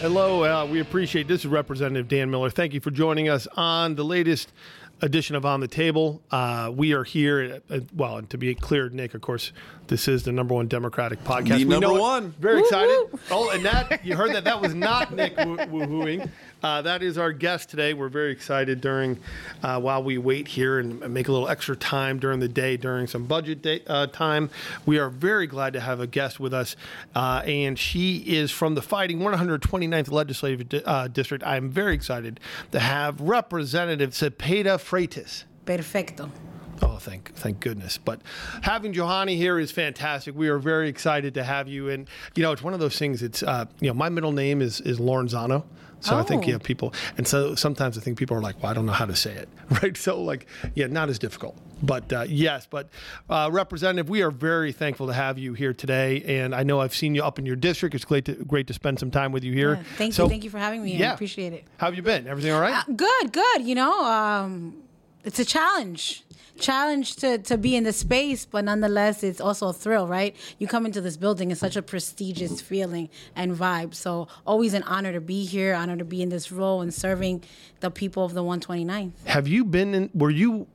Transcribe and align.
Hello, 0.00 0.44
uh, 0.44 0.64
we 0.66 0.78
appreciate 0.80 1.26
this 1.26 1.40
is 1.40 1.46
Representative 1.48 2.06
Dan 2.06 2.30
Miller. 2.30 2.50
Thank 2.50 2.72
you 2.72 2.80
for 2.80 2.90
joining 2.92 3.28
us 3.28 3.48
on 3.56 3.96
the 3.96 4.04
latest 4.04 4.52
edition 5.00 5.34
of 5.34 5.44
On 5.44 5.58
the 5.58 5.66
Table. 5.66 6.22
Uh, 6.30 6.70
we 6.74 6.92
are 6.92 7.02
here, 7.02 7.40
at, 7.40 7.62
uh, 7.70 7.80
well, 7.96 8.18
and 8.18 8.30
to 8.30 8.38
be 8.38 8.54
clear, 8.54 8.88
Nick, 8.90 9.14
of 9.14 9.20
course, 9.22 9.52
this 9.88 10.06
is 10.06 10.22
the 10.22 10.30
number 10.30 10.54
one 10.54 10.68
Democratic 10.68 11.22
podcast. 11.24 11.58
The 11.58 11.64
We 11.64 11.70
number 11.70 11.86
know 11.88 11.96
it. 11.96 12.00
one. 12.00 12.30
Very 12.38 12.60
excited. 12.60 13.06
Oh, 13.30 13.50
and 13.52 13.64
that, 13.64 14.04
you 14.04 14.14
heard 14.14 14.32
that, 14.34 14.44
that 14.44 14.60
was 14.60 14.72
not 14.74 15.12
Nick 15.12 15.36
woo- 15.36 15.56
woohooing. 15.56 16.30
Uh, 16.62 16.82
that 16.82 17.02
is 17.02 17.18
our 17.18 17.32
guest 17.32 17.70
today. 17.70 17.94
We're 17.94 18.08
very 18.08 18.32
excited 18.32 18.80
during, 18.80 19.18
uh, 19.62 19.80
while 19.80 20.02
we 20.02 20.18
wait 20.18 20.48
here 20.48 20.78
and 20.78 21.00
make 21.12 21.28
a 21.28 21.32
little 21.32 21.48
extra 21.48 21.76
time 21.76 22.18
during 22.18 22.40
the 22.40 22.48
day, 22.48 22.76
during 22.76 23.06
some 23.06 23.26
budget 23.26 23.62
day, 23.62 23.82
uh, 23.86 24.08
time. 24.08 24.50
We 24.84 24.98
are 24.98 25.08
very 25.08 25.46
glad 25.46 25.72
to 25.74 25.80
have 25.80 26.00
a 26.00 26.06
guest 26.06 26.40
with 26.40 26.52
us, 26.52 26.74
uh, 27.14 27.42
and 27.44 27.78
she 27.78 28.18
is 28.18 28.50
from 28.50 28.74
the 28.74 28.82
Fighting 28.82 29.20
129th 29.20 30.10
Legislative 30.10 30.68
Di- 30.68 30.82
uh, 30.84 31.08
District. 31.08 31.44
I'm 31.46 31.70
very 31.70 31.94
excited 31.94 32.40
to 32.72 32.80
have 32.80 33.20
Representative 33.20 34.10
Cepeda 34.10 34.78
Freytiz. 34.78 35.44
Perfecto. 35.64 36.30
Oh, 36.82 36.96
thank 36.98 37.34
thank 37.34 37.60
goodness. 37.60 37.98
But 37.98 38.20
having 38.62 38.92
Johanny 38.92 39.36
here 39.36 39.58
is 39.58 39.70
fantastic. 39.70 40.34
We 40.34 40.48
are 40.48 40.58
very 40.58 40.88
excited 40.88 41.34
to 41.34 41.44
have 41.44 41.68
you. 41.68 41.88
And 41.88 42.08
you 42.34 42.42
know, 42.42 42.52
it's 42.52 42.62
one 42.62 42.74
of 42.74 42.80
those 42.80 42.98
things. 42.98 43.22
It's 43.22 43.42
uh, 43.42 43.66
you 43.80 43.88
know, 43.88 43.94
my 43.94 44.08
middle 44.08 44.32
name 44.32 44.62
is 44.62 44.80
is 44.80 44.98
Lorenzano. 44.98 45.64
So 46.00 46.16
I 46.16 46.22
think 46.22 46.44
Oh. 46.44 46.46
you 46.46 46.52
have 46.52 46.62
people, 46.62 46.94
and 47.16 47.26
so 47.26 47.56
sometimes 47.56 47.98
I 47.98 48.00
think 48.00 48.18
people 48.18 48.36
are 48.36 48.40
like, 48.40 48.62
"Well, 48.62 48.70
I 48.70 48.74
don't 48.74 48.86
know 48.86 48.92
how 48.92 49.06
to 49.06 49.16
say 49.16 49.32
it," 49.32 49.48
right? 49.82 49.96
So 49.96 50.22
like, 50.22 50.46
yeah, 50.76 50.86
not 50.86 51.08
as 51.08 51.18
difficult, 51.18 51.56
but 51.82 52.12
uh, 52.12 52.24
yes. 52.28 52.68
But 52.70 52.88
uh, 53.28 53.48
Representative, 53.50 54.08
we 54.08 54.22
are 54.22 54.30
very 54.30 54.70
thankful 54.70 55.08
to 55.08 55.12
have 55.12 55.38
you 55.38 55.54
here 55.54 55.74
today, 55.74 56.22
and 56.38 56.54
I 56.54 56.62
know 56.62 56.80
I've 56.80 56.94
seen 56.94 57.16
you 57.16 57.24
up 57.24 57.40
in 57.40 57.46
your 57.46 57.56
district. 57.56 57.96
It's 57.96 58.04
great 58.04 58.26
to 58.26 58.34
great 58.34 58.68
to 58.68 58.74
spend 58.74 59.00
some 59.00 59.10
time 59.10 59.32
with 59.32 59.42
you 59.42 59.52
here. 59.52 59.74
Yeah, 59.74 59.82
thank 59.96 60.14
So- 60.14 60.22
you. 60.22 60.28
Thank 60.30 60.44
you 60.44 60.50
for 60.50 60.58
having 60.58 60.84
me. 60.84 60.94
Yeah. 60.96 61.10
I 61.10 61.14
appreciate 61.14 61.52
it. 61.52 61.64
How 61.78 61.86
have 61.86 61.96
you 61.96 62.02
been? 62.02 62.28
Everything 62.28 62.52
all 62.52 62.60
right? 62.60 62.74
Uh, 62.88 62.92
good, 62.94 63.32
good. 63.32 63.62
You 63.62 63.74
know, 63.74 64.04
um, 64.04 64.76
it's 65.24 65.40
a 65.40 65.44
challenge. 65.44 66.22
Challenge 66.58 67.16
to, 67.16 67.38
to 67.38 67.56
be 67.56 67.76
in 67.76 67.84
the 67.84 67.92
space, 67.92 68.44
but 68.44 68.64
nonetheless, 68.64 69.22
it's 69.22 69.40
also 69.40 69.68
a 69.68 69.72
thrill, 69.72 70.06
right? 70.06 70.34
You 70.58 70.66
come 70.66 70.86
into 70.86 71.00
this 71.00 71.16
building, 71.16 71.50
it's 71.50 71.60
such 71.60 71.76
a 71.76 71.82
prestigious 71.82 72.60
feeling 72.60 73.08
and 73.36 73.52
vibe. 73.56 73.94
So, 73.94 74.28
always 74.46 74.74
an 74.74 74.82
honor 74.82 75.12
to 75.12 75.20
be 75.20 75.44
here, 75.44 75.74
honor 75.74 75.96
to 75.96 76.04
be 76.04 76.22
in 76.22 76.28
this 76.28 76.50
role 76.50 76.80
and 76.80 76.92
serving 76.92 77.44
the 77.80 77.90
people 77.90 78.24
of 78.24 78.34
the 78.34 78.42
129th. 78.42 79.12
have 79.26 79.46
you 79.46 79.64
been 79.64 79.94
in? 79.94 80.10
Were 80.14 80.30
you? 80.30 80.66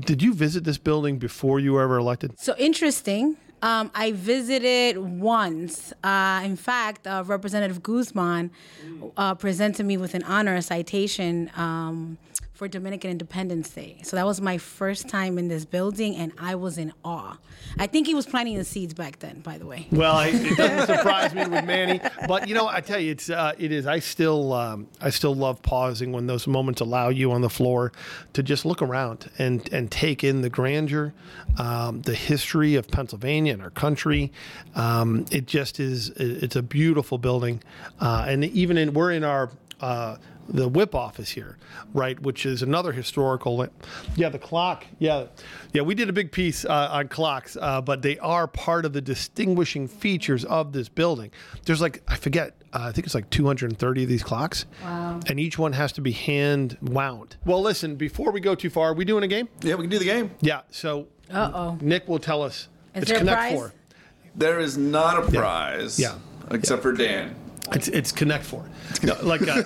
Did 0.00 0.22
you 0.22 0.32
visit 0.32 0.64
this 0.64 0.78
building 0.78 1.18
before 1.18 1.58
you 1.58 1.72
were 1.72 1.82
ever 1.82 1.98
elected? 1.98 2.38
So 2.38 2.54
interesting. 2.56 3.36
Um, 3.60 3.90
I 3.94 4.12
visited 4.12 4.98
once. 4.98 5.92
Uh, 6.04 6.42
in 6.44 6.56
fact, 6.56 7.06
uh, 7.06 7.24
Representative 7.26 7.82
Guzman 7.82 8.52
uh, 9.16 9.34
presented 9.34 9.84
me 9.84 9.96
with 9.96 10.14
an 10.14 10.22
honor, 10.22 10.54
a 10.54 10.62
citation 10.62 11.50
um, 11.56 12.18
for 12.58 12.66
Dominican 12.66 13.12
Independence 13.12 13.70
Day. 13.70 13.98
So 14.02 14.16
that 14.16 14.26
was 14.26 14.40
my 14.40 14.58
first 14.58 15.08
time 15.08 15.38
in 15.38 15.46
this 15.46 15.64
building, 15.64 16.16
and 16.16 16.32
I 16.38 16.56
was 16.56 16.76
in 16.76 16.92
awe. 17.04 17.38
I 17.78 17.86
think 17.86 18.08
he 18.08 18.14
was 18.14 18.26
planting 18.26 18.58
the 18.58 18.64
seeds 18.64 18.94
back 18.94 19.20
then, 19.20 19.42
by 19.42 19.58
the 19.58 19.64
way. 19.64 19.86
Well, 19.92 20.16
I, 20.16 20.26
it 20.34 20.56
doesn't 20.56 20.86
surprise 20.96 21.32
me 21.32 21.46
with 21.46 21.64
Manny, 21.64 22.00
but 22.26 22.48
you 22.48 22.56
know, 22.56 22.66
I 22.66 22.80
tell 22.80 22.98
you, 22.98 23.12
it's 23.12 23.30
uh, 23.30 23.52
it 23.58 23.70
is. 23.70 23.86
I 23.86 24.00
still 24.00 24.52
um, 24.54 24.88
I 25.00 25.10
still 25.10 25.36
love 25.36 25.62
pausing 25.62 26.10
when 26.10 26.26
those 26.26 26.48
moments 26.48 26.80
allow 26.80 27.10
you 27.10 27.30
on 27.30 27.42
the 27.42 27.48
floor 27.48 27.92
to 28.32 28.42
just 28.42 28.64
look 28.64 28.82
around 28.82 29.30
and 29.38 29.72
and 29.72 29.88
take 29.88 30.24
in 30.24 30.42
the 30.42 30.50
grandeur, 30.50 31.14
um, 31.58 32.02
the 32.02 32.14
history 32.16 32.74
of 32.74 32.88
Pennsylvania 32.88 33.52
and 33.52 33.62
our 33.62 33.70
country. 33.70 34.32
Um, 34.74 35.26
it 35.30 35.46
just 35.46 35.78
is. 35.78 36.10
It's 36.16 36.56
a 36.56 36.62
beautiful 36.62 37.18
building, 37.18 37.62
uh, 38.00 38.24
and 38.26 38.44
even 38.46 38.76
in 38.76 38.94
we're 38.94 39.12
in 39.12 39.22
our. 39.22 39.48
Uh, 39.80 40.16
the 40.48 40.68
whip 40.68 40.94
office 40.94 41.28
here, 41.30 41.58
right, 41.92 42.18
which 42.20 42.46
is 42.46 42.62
another 42.62 42.92
historical. 42.92 43.66
Yeah, 44.16 44.28
the 44.28 44.38
clock. 44.38 44.84
Yeah, 44.98 45.26
yeah. 45.72 45.82
We 45.82 45.94
did 45.94 46.08
a 46.08 46.12
big 46.12 46.32
piece 46.32 46.64
uh, 46.64 46.88
on 46.90 47.08
clocks, 47.08 47.56
uh, 47.60 47.80
but 47.80 48.02
they 48.02 48.18
are 48.18 48.46
part 48.46 48.84
of 48.84 48.92
the 48.92 49.00
distinguishing 49.00 49.86
features 49.88 50.44
of 50.44 50.72
this 50.72 50.88
building. 50.88 51.30
There's 51.64 51.80
like 51.80 52.02
I 52.08 52.16
forget. 52.16 52.54
Uh, 52.72 52.80
I 52.88 52.92
think 52.92 53.06
it's 53.06 53.14
like 53.14 53.30
230 53.30 54.02
of 54.02 54.08
these 54.10 54.22
clocks. 54.22 54.66
Wow. 54.82 55.20
And 55.26 55.40
each 55.40 55.58
one 55.58 55.72
has 55.72 55.90
to 55.92 56.02
be 56.02 56.12
hand 56.12 56.76
wound. 56.82 57.36
Well, 57.46 57.62
listen. 57.62 57.96
Before 57.96 58.30
we 58.30 58.40
go 58.40 58.54
too 58.54 58.68
far, 58.68 58.90
are 58.90 58.94
we 58.94 59.06
doing 59.06 59.24
a 59.24 59.28
game? 59.28 59.48
Yeah, 59.62 59.74
we 59.76 59.84
can 59.84 59.90
do 59.90 59.98
the 59.98 60.04
game. 60.04 60.30
Yeah. 60.40 60.60
So 60.70 61.08
Uh 61.30 61.50
oh. 61.54 61.78
Nick 61.80 62.06
will 62.08 62.18
tell 62.18 62.42
us. 62.42 62.68
Is 62.94 63.02
it's 63.02 63.10
there 63.10 63.16
a 63.16 63.20
Connect 63.20 63.38
prize? 63.38 63.54
Four. 63.54 63.72
There 64.34 64.60
is 64.60 64.76
not 64.76 65.18
a 65.24 65.30
prize. 65.30 65.98
Yeah. 65.98 66.18
Except 66.50 66.82
for 66.82 66.92
Dan. 66.92 67.34
It's 67.72 67.88
it's 67.88 68.12
Connect 68.12 68.44
Four. 68.44 68.64
No, 69.02 69.16
like 69.22 69.42
uh, 69.42 69.62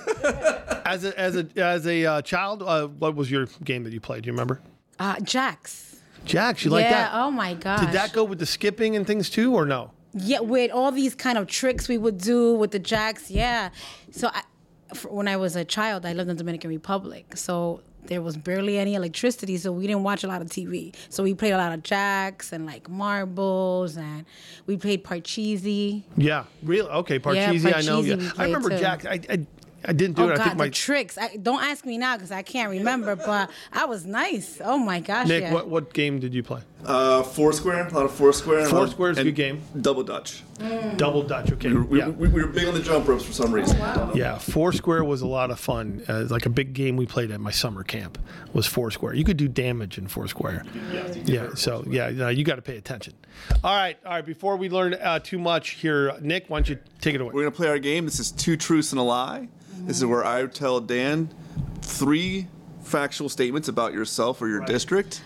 as 0.85 1.05
a 1.05 1.19
as 1.19 1.35
a 1.35 1.47
as 1.55 1.87
a 1.87 2.05
uh, 2.05 2.21
child, 2.21 2.63
uh, 2.63 2.87
what 2.87 3.15
was 3.15 3.31
your 3.31 3.47
game 3.63 3.83
that 3.83 3.93
you 3.93 4.01
played? 4.01 4.23
Do 4.23 4.27
you 4.27 4.33
remember? 4.33 4.61
Uh, 4.99 5.19
Jax. 5.21 6.01
Jax, 6.25 6.63
you 6.63 6.71
yeah. 6.71 6.77
like 6.77 6.89
that? 6.89 7.11
Oh 7.13 7.31
my 7.31 7.53
gosh. 7.53 7.81
Did 7.81 7.91
that 7.91 8.13
go 8.13 8.23
with 8.23 8.39
the 8.39 8.45
skipping 8.45 8.95
and 8.95 9.05
things 9.05 9.29
too, 9.29 9.53
or 9.53 9.65
no? 9.65 9.91
Yeah, 10.13 10.41
with 10.41 10.71
all 10.71 10.91
these 10.91 11.15
kind 11.15 11.37
of 11.37 11.47
tricks 11.47 11.87
we 11.87 11.97
would 11.97 12.17
do 12.17 12.53
with 12.55 12.71
the 12.71 12.79
jacks. 12.79 13.31
Yeah. 13.31 13.69
So 14.11 14.29
I, 14.31 14.43
f 14.91 15.05
when 15.05 15.27
I 15.27 15.37
was 15.37 15.55
a 15.55 15.65
child, 15.65 16.05
I 16.05 16.13
lived 16.13 16.29
in 16.29 16.35
the 16.37 16.43
Dominican 16.43 16.69
Republic. 16.69 17.35
So 17.35 17.81
there 18.07 18.21
was 18.21 18.37
barely 18.37 18.77
any 18.77 18.95
electricity, 18.95 19.57
so 19.57 19.71
we 19.71 19.87
didn't 19.87 20.03
watch 20.03 20.23
a 20.23 20.27
lot 20.27 20.41
of 20.41 20.49
TV. 20.49 20.93
So 21.09 21.23
we 21.23 21.33
played 21.33 21.53
a 21.53 21.57
lot 21.57 21.73
of 21.73 21.83
jacks 21.83 22.51
and 22.51 22.65
like 22.65 22.89
marbles, 22.89 23.97
and 23.97 24.25
we 24.65 24.77
played 24.77 25.03
parcheesi. 25.03 26.03
Yeah, 26.17 26.45
real 26.63 26.87
Okay, 26.87 27.19
Parcheesi, 27.19 27.73
I 27.75 27.81
know. 27.81 28.01
Yeah. 28.01 28.31
I 28.37 28.45
remember 28.45 28.69
too. 28.69 28.77
Jax. 28.77 29.05
I, 29.05 29.19
I 29.29 29.45
I 29.85 29.91
didn't 29.91 30.15
do 30.15 30.23
Oh 30.23 30.29
it. 30.29 30.33
I 30.33 30.37
God, 30.37 30.43
think 30.45 30.57
my 30.57 30.65
the 30.65 30.71
tricks! 30.71 31.17
I, 31.17 31.35
don't 31.35 31.61
ask 31.61 31.85
me 31.85 31.97
now 31.97 32.15
because 32.15 32.31
I 32.31 32.41
can't 32.41 32.69
remember. 32.69 33.15
But 33.15 33.49
I 33.73 33.85
was 33.85 34.05
nice. 34.05 34.61
Oh 34.63 34.77
my 34.77 34.99
gosh! 35.01 35.27
Nick. 35.27 35.43
yeah. 35.43 35.53
What 35.53 35.67
what 35.67 35.93
game 35.93 36.19
did 36.19 36.33
you 36.33 36.41
play? 36.43 36.61
Uh, 36.85 37.23
Foursquare, 37.23 37.87
a 37.87 37.93
lot 37.93 38.05
of 38.05 38.11
Foursquare. 38.11 38.59
and 38.59 38.67
a 38.67 38.69
lot 38.73 38.83
of- 38.83 38.89
Foursquare's 38.89 39.17
a 39.17 39.23
good 39.23 39.35
game. 39.35 39.61
Double 39.79 40.03
Dutch. 40.03 40.43
Double 40.97 41.23
Dutch. 41.23 41.51
Okay. 41.53 41.69
We, 41.69 41.81
we, 41.81 41.99
yeah. 41.99 42.09
we, 42.09 42.27
we 42.27 42.41
were 42.41 42.47
big 42.47 42.67
on 42.67 42.73
the 42.73 42.81
jump 42.81 43.07
ropes 43.07 43.23
for 43.23 43.31
some 43.33 43.51
reason. 43.51 43.77
Yeah, 44.13 44.37
Foursquare 44.37 45.03
was 45.03 45.21
a 45.21 45.27
lot 45.27 45.49
of 45.51 45.59
fun. 45.59 46.03
Uh, 46.07 46.25
like 46.29 46.45
a 46.45 46.49
big 46.49 46.73
game 46.73 46.95
we 46.97 47.05
played 47.05 47.31
at 47.31 47.39
my 47.39 47.51
summer 47.51 47.83
camp 47.83 48.17
was 48.53 48.67
Foursquare. 48.67 49.13
You 49.13 49.23
could 49.23 49.37
do 49.37 49.47
damage 49.47 49.97
in 49.97 50.07
Foursquare. 50.07 50.65
Yeah, 51.25 51.55
so 51.55 51.83
yeah, 51.87 52.09
no, 52.09 52.29
you 52.29 52.43
got 52.43 52.55
to 52.55 52.61
pay 52.61 52.77
attention. 52.77 53.13
All 53.63 53.75
right, 53.75 53.97
all 54.05 54.11
right. 54.13 54.25
Before 54.25 54.57
we 54.57 54.69
learn 54.69 54.93
uh, 54.93 55.19
too 55.19 55.39
much 55.39 55.71
here, 55.71 56.15
Nick, 56.21 56.49
why 56.49 56.57
don't 56.59 56.69
you 56.69 56.79
take 57.01 57.15
it 57.15 57.21
away? 57.21 57.31
We're 57.33 57.43
gonna 57.43 57.51
play 57.55 57.67
our 57.69 57.79
game. 57.79 58.05
This 58.05 58.19
is 58.19 58.31
two 58.31 58.57
truths 58.57 58.91
and 58.91 58.99
a 58.99 59.03
lie. 59.03 59.47
This 59.79 59.97
is 59.97 60.05
where 60.05 60.23
I 60.25 60.45
tell 60.47 60.79
Dan 60.79 61.29
three 61.81 62.47
factual 62.83 63.29
statements 63.29 63.67
about 63.67 63.93
yourself 63.93 64.41
or 64.41 64.47
your 64.47 64.61
district, 64.65 65.21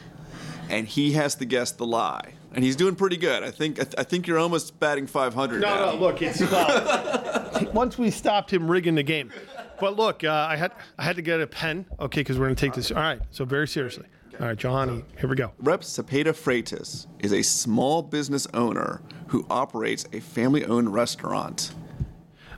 and 0.70 0.88
he 0.88 1.14
has 1.14 1.36
to 1.36 1.46
guess 1.46 1.72
the 1.72 1.86
lie. 1.86 2.34
And 2.54 2.64
he's 2.64 2.76
doing 2.76 2.96
pretty 2.96 3.18
good. 3.18 3.44
I 3.44 3.52
think. 3.52 3.80
I, 3.80 3.84
th- 3.84 3.96
I 3.98 4.04
think 4.04 4.26
you're 4.26 4.40
almost 4.40 4.80
batting 4.80 5.06
500 5.08 5.62
now. 5.62 5.76
No, 5.76 5.92
no, 5.94 5.98
look, 6.00 6.22
it's 6.22 6.40
well, 6.42 7.70
once 7.74 7.98
we 7.98 8.10
stopped 8.10 8.52
him 8.52 8.70
rigging 8.70 8.96
the 8.96 9.04
game. 9.04 9.32
But 9.80 9.96
look, 9.96 10.24
uh, 10.24 10.32
I 10.50 10.56
had 10.56 10.72
I 10.98 11.04
had 11.04 11.18
to 11.18 11.22
get 11.22 11.40
a 11.40 11.46
pen, 11.48 11.86
okay, 12.00 12.22
because 12.22 12.40
we're 12.40 12.46
going 12.46 12.56
to 12.56 12.66
take 12.66 12.74
this. 12.74 12.90
All 12.92 12.98
right, 12.98 13.20
so 13.32 13.46
very 13.46 13.68
seriously. 13.68 14.06
All 14.40 14.48
right, 14.48 14.58
Johanny, 14.58 15.04
here 15.20 15.30
we 15.30 15.36
go. 15.36 15.52
Rep 15.60 15.82
Cepeda 15.82 16.28
Freytiz 16.28 17.08
is 17.20 17.34
a 17.34 17.42
small 17.44 18.02
business 18.04 18.48
owner 18.54 19.02
who 19.28 19.46
operates 19.50 20.06
a 20.14 20.20
family-owned 20.20 20.94
restaurant. 20.94 21.74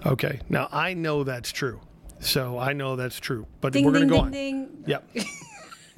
Okay, 0.06 0.40
now 0.50 0.68
I 0.72 0.94
know 0.94 1.24
that's 1.24 1.52
true, 1.52 1.80
so 2.20 2.58
I 2.58 2.74
know 2.74 2.96
that's 2.96 3.20
true. 3.20 3.48
But 3.60 3.74
Ding 3.74 3.86
we're 3.86 3.92
going 3.94 4.08
ding 4.08 4.10
to 4.10 4.16
go 4.16 4.30
ding 4.30 4.56
on. 4.56 4.66
ding. 4.66 4.84
Yep. 4.88 5.10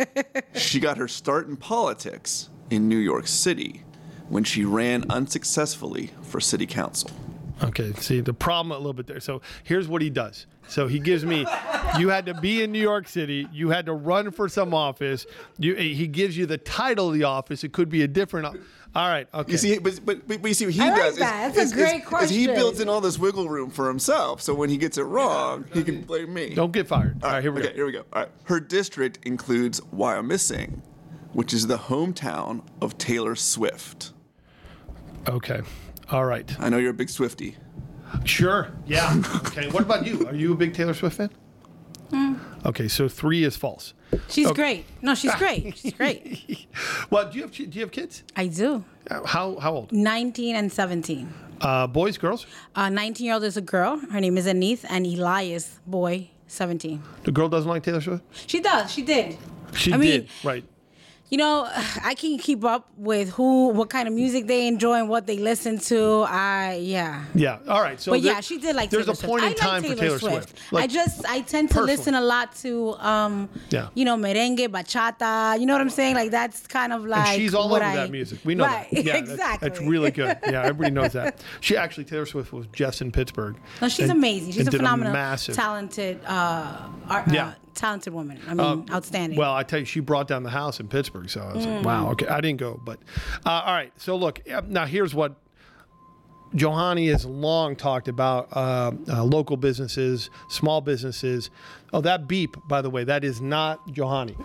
She 0.54 0.80
got 0.80 0.98
her 0.98 1.08
start 1.08 1.48
in 1.48 1.58
politics 1.58 2.50
in 2.70 2.88
New 2.88 2.98
York 2.98 3.28
City 3.28 3.84
when 4.30 4.44
she 4.44 4.64
ran 4.64 5.10
unsuccessfully 5.10 6.12
for 6.22 6.40
city 6.40 6.66
council. 6.66 7.12
Okay, 7.64 7.94
see 7.94 8.22
the 8.22 8.34
problem 8.34 8.72
a 8.72 8.78
little 8.78 8.94
bit 8.94 9.08
there. 9.08 9.20
So 9.20 9.42
here's 9.64 9.88
what 9.88 10.02
he 10.02 10.10
does. 10.10 10.48
So 10.68 10.88
he 10.88 11.00
gives 11.00 11.26
me, 11.26 11.46
you 12.00 12.10
had 12.10 12.26
to 12.28 12.34
be 12.34 12.64
in 12.64 12.72
New 12.72 12.80
York 12.80 13.08
City, 13.08 13.48
you 13.52 13.70
had 13.70 13.86
to 13.88 13.94
run 13.94 14.32
for 14.32 14.48
some 14.48 14.74
office. 14.74 15.26
You, 15.60 15.76
he 15.76 16.08
gives 16.08 16.38
you 16.38 16.46
the 16.46 16.58
title 16.58 17.10
of 17.10 17.14
the 17.14 17.24
office. 17.24 17.64
It 17.64 17.74
could 17.74 17.90
be 17.90 18.04
a 18.04 18.08
different. 18.08 18.58
O- 18.96 19.00
All 19.00 19.08
right, 19.08 19.28
okay. 19.34 19.52
You 19.52 19.58
see, 19.58 19.78
but, 19.80 20.00
but, 20.06 20.28
but 20.28 20.46
you 20.46 20.54
see 20.54 20.66
what 20.66 20.74
he 20.74 20.82
I 20.82 20.90
like 20.90 20.96
does. 21.02 21.14
is- 21.14 21.20
that. 21.20 21.54
That's 21.54 21.58
a 21.58 21.62
is- 21.62 21.72
is- 21.72 22.04
great 22.06 22.24
is 22.24 22.30
he 22.30 22.48
builds 22.48 22.80
in 22.80 22.90
all 22.90 23.02
this 23.02 23.18
wiggle 23.20 23.48
room 23.50 23.70
for 23.70 23.88
himself. 23.88 24.42
So 24.42 24.54
when 24.54 24.70
he 24.70 24.78
gets 24.78 24.98
it 24.98 25.04
wrong, 25.04 25.66
he 25.74 25.84
can 25.84 26.02
blame 26.02 26.34
me. 26.34 26.54
Don't 26.54 26.72
get 26.72 26.88
fired. 26.88 27.24
All 27.24 27.32
right, 27.32 27.42
here 27.42 27.52
we 27.52 27.62
okay, 27.62 27.70
go. 27.70 27.76
here 27.76 27.86
we 27.86 27.92
go. 27.92 28.04
All 28.14 28.22
right. 28.24 28.32
Her 28.46 28.60
district 28.60 29.20
includes 29.26 29.80
Wyomissing, 29.94 30.82
which 31.34 31.54
is 31.54 31.68
the 31.68 31.78
hometown 31.78 32.64
of 32.82 32.98
Taylor 32.98 33.36
Swift. 33.36 34.12
Okay, 35.28 35.62
all 36.10 36.26
right. 36.26 36.54
I 36.60 36.70
know 36.70 36.78
you're 36.78 36.90
a 36.92 36.94
big 36.94 37.10
Swifty. 37.10 37.56
Sure. 38.26 38.72
Yeah. 38.88 39.22
Okay. 39.38 39.70
What 39.70 39.84
about 39.84 40.06
you? 40.06 40.26
Are 40.28 40.36
you 40.36 40.54
a 40.54 40.56
big 40.56 40.74
Taylor 40.74 40.94
Swift 40.94 41.18
fan? 41.18 41.30
Mm. 42.12 42.40
Okay, 42.66 42.88
so 42.88 43.08
three 43.08 43.44
is 43.44 43.56
false. 43.56 43.94
She's 44.30 44.48
Okay. 44.48 44.56
great. 44.62 44.86
No, 45.02 45.16
she's 45.16 45.34
great. 45.36 45.78
She's 45.78 45.94
great. 46.02 46.68
Well, 47.10 47.30
do 47.30 47.38
you 47.38 47.44
have 47.44 47.52
do 47.52 47.64
you 47.64 47.82
have 47.82 47.92
kids? 47.92 48.24
I 48.36 48.48
do. 48.48 48.84
Uh, 49.10 49.26
How 49.26 49.58
how 49.60 49.74
old? 49.74 49.92
19 49.92 50.56
and 50.56 50.72
17. 50.72 51.34
Uh, 51.62 51.88
boys, 51.88 52.18
girls. 52.18 52.46
Uh, 52.76 52.90
19 52.90 53.26
year 53.26 53.36
old 53.36 53.44
is 53.44 53.56
a 53.58 53.62
girl. 53.62 53.98
Her 54.12 54.20
name 54.20 54.38
is 54.38 54.48
Anith, 54.48 54.84
and 54.90 55.06
Elias, 55.06 55.80
boy, 55.86 56.30
17. 56.48 57.02
The 57.24 57.32
girl 57.32 57.50
doesn't 57.50 57.70
like 57.70 57.84
Taylor 57.84 58.02
Swift. 58.02 58.24
She 58.50 58.60
does. 58.60 58.92
She 58.92 59.02
did. 59.04 59.38
She 59.74 59.94
I 59.94 59.98
mean, 59.98 60.10
did 60.12 60.30
right. 60.44 60.64
You 61.32 61.38
know, 61.38 61.68
I 62.04 62.14
can 62.14 62.38
keep 62.38 62.64
up 62.64 62.88
with 62.98 63.30
who, 63.32 63.70
what 63.70 63.90
kind 63.90 64.08
of 64.08 64.14
music 64.14 64.46
they 64.48 64.68
enjoy 64.68 64.96
and 65.00 65.10
what 65.10 65.26
they 65.26 65.38
listen 65.38 65.80
to. 65.80 66.26
I 66.28 66.76
yeah. 66.84 67.24
Yeah. 67.34 67.58
All 67.68 67.82
right. 67.82 68.00
So 68.00 68.12
But 68.12 68.22
there- 68.22 68.34
yeah, 68.34 68.42
she 68.42 68.58
did 68.60 68.76
like. 68.76 68.90
There's 68.92 69.06
Taylor 69.06 69.18
a 69.24 69.28
point 69.28 69.44
in 69.46 69.54
time 69.56 69.84
I 69.84 69.88
like 69.88 69.98
for 69.98 70.04
Taylor 70.04 70.20
Swift. 70.20 70.60
I 70.72 70.76
Like, 70.76 70.90
just 70.92 71.26
I 71.26 71.40
tend 71.42 71.70
to 71.70 71.76
personally. 71.76 71.96
listen 71.98 72.16
a 72.16 72.22
lot 72.22 72.54
to 72.58 72.94
um, 73.00 73.50
Yeah. 73.70 73.88
you 73.96 74.04
know, 74.06 74.18
merengue, 74.18 74.68
bachata. 74.68 75.58
You 75.60 75.66
know 75.66 75.74
what 75.74 75.82
I'm 75.82 75.90
saying? 75.90 76.16
Like 76.16 76.32
that's 76.32 76.68
kind 76.68 76.92
of 76.94 77.06
like. 77.06 77.26
and 77.28 77.42
she's 77.42 77.56
all 77.56 77.74
over 77.74 77.84
I- 77.84 77.96
that 77.96 78.12
music. 78.12 78.40
We 78.44 78.54
know 78.56 78.66
right. 78.66 78.88
that. 78.92 79.04
Yeah, 79.06 79.16
exactly. 79.18 79.70
That's, 79.70 79.82
really 79.82 80.12
good. 80.12 80.38
Yeah, 80.52 80.64
everybody 80.64 80.92
knows 80.92 81.14
that. 81.14 81.42
She 81.62 81.78
actually 81.78 82.04
Taylor 82.04 82.26
Swift 82.26 82.52
was 82.52 82.66
just 82.74 83.02
in 83.02 83.10
Pittsburgh. 83.14 83.56
No, 83.82 83.88
she's 83.88 84.10
and- 84.10 84.12
amazing. 84.18 84.52
She's 84.52 84.68
a 84.68 84.72
phenomenal, 84.72 85.14
massive. 85.14 85.56
talented, 85.56 86.20
uh, 86.26 86.76
art, 87.08 87.28
Yeah. 87.32 87.48
uh, 87.48 87.54
talented 87.74 88.14
woman. 88.14 88.40
I 88.48 88.54
mean, 88.54 88.86
outstanding. 88.92 89.38
Well, 89.38 89.54
I 89.54 89.64
tell 89.64 89.80
you, 89.80 89.86
she 89.86 90.00
brought 90.00 90.28
down 90.28 90.44
the 90.44 90.50
house 90.50 90.80
in 90.80 90.88
Pittsburgh. 90.88 91.30
So 91.30 91.42
I 91.42 91.54
was 91.54 91.66
Mm. 91.66 91.76
like, 91.78 91.86
wow, 91.86 92.10
okay. 92.12 92.28
I 92.28 92.42
didn't 92.42 92.60
go, 92.60 92.80
but 92.84 93.00
uh, 93.46 93.50
all 93.66 93.74
right. 93.74 93.92
So 93.98 94.16
look, 94.16 94.42
uh, 94.52 94.62
now 94.68 94.86
here's 94.86 95.14
what 95.16 95.36
Johanny 96.54 97.08
has 97.08 97.26
long 97.26 97.76
talked 97.78 98.08
about 98.10 98.50
uh, 98.52 98.92
uh, 99.08 99.24
local 99.24 99.56
businesses, 99.56 100.30
small 100.50 100.82
businesses. 100.82 101.50
Oh, 101.94 102.02
that 102.02 102.28
beep, 102.28 102.58
by 102.68 102.82
the 102.82 102.90
way, 102.90 103.06
that 103.06 103.24
is 103.24 103.40
not 103.42 103.80
Johanny. 103.94 104.36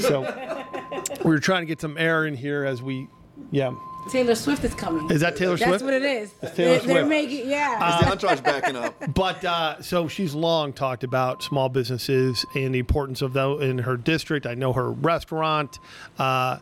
So 0.00 0.22
we 1.24 1.30
were 1.30 1.38
trying 1.38 1.62
to 1.62 1.66
get 1.66 1.80
some 1.80 1.96
air 1.96 2.26
in 2.26 2.34
here 2.34 2.64
as 2.64 2.82
we, 2.82 3.06
yeah. 3.52 3.72
Taylor 4.10 4.34
Swift 4.34 4.64
is 4.64 4.74
coming. 4.74 5.10
Is 5.10 5.20
that 5.20 5.36
Taylor 5.36 5.56
That's 5.56 5.68
Swift? 5.68 5.72
That's 5.72 5.82
what 5.82 5.94
it 5.94 6.02
is. 6.02 6.32
Taylor 6.54 6.78
they're, 6.78 6.80
they're 6.80 7.06
making 7.06 7.48
yeah. 7.48 8.00
The 8.00 8.10
entourage 8.10 8.40
backing 8.40 8.76
up. 8.76 8.94
But 9.14 9.44
uh, 9.44 9.80
so 9.82 10.08
she's 10.08 10.34
long 10.34 10.72
talked 10.72 11.04
about 11.04 11.42
small 11.42 11.68
businesses 11.68 12.44
and 12.54 12.74
the 12.74 12.78
importance 12.78 13.22
of 13.22 13.32
that 13.34 13.58
in 13.60 13.78
her 13.78 13.96
district. 13.96 14.46
I 14.46 14.54
know 14.54 14.72
her 14.72 14.90
restaurant. 14.90 15.78
Uh, 16.18 16.58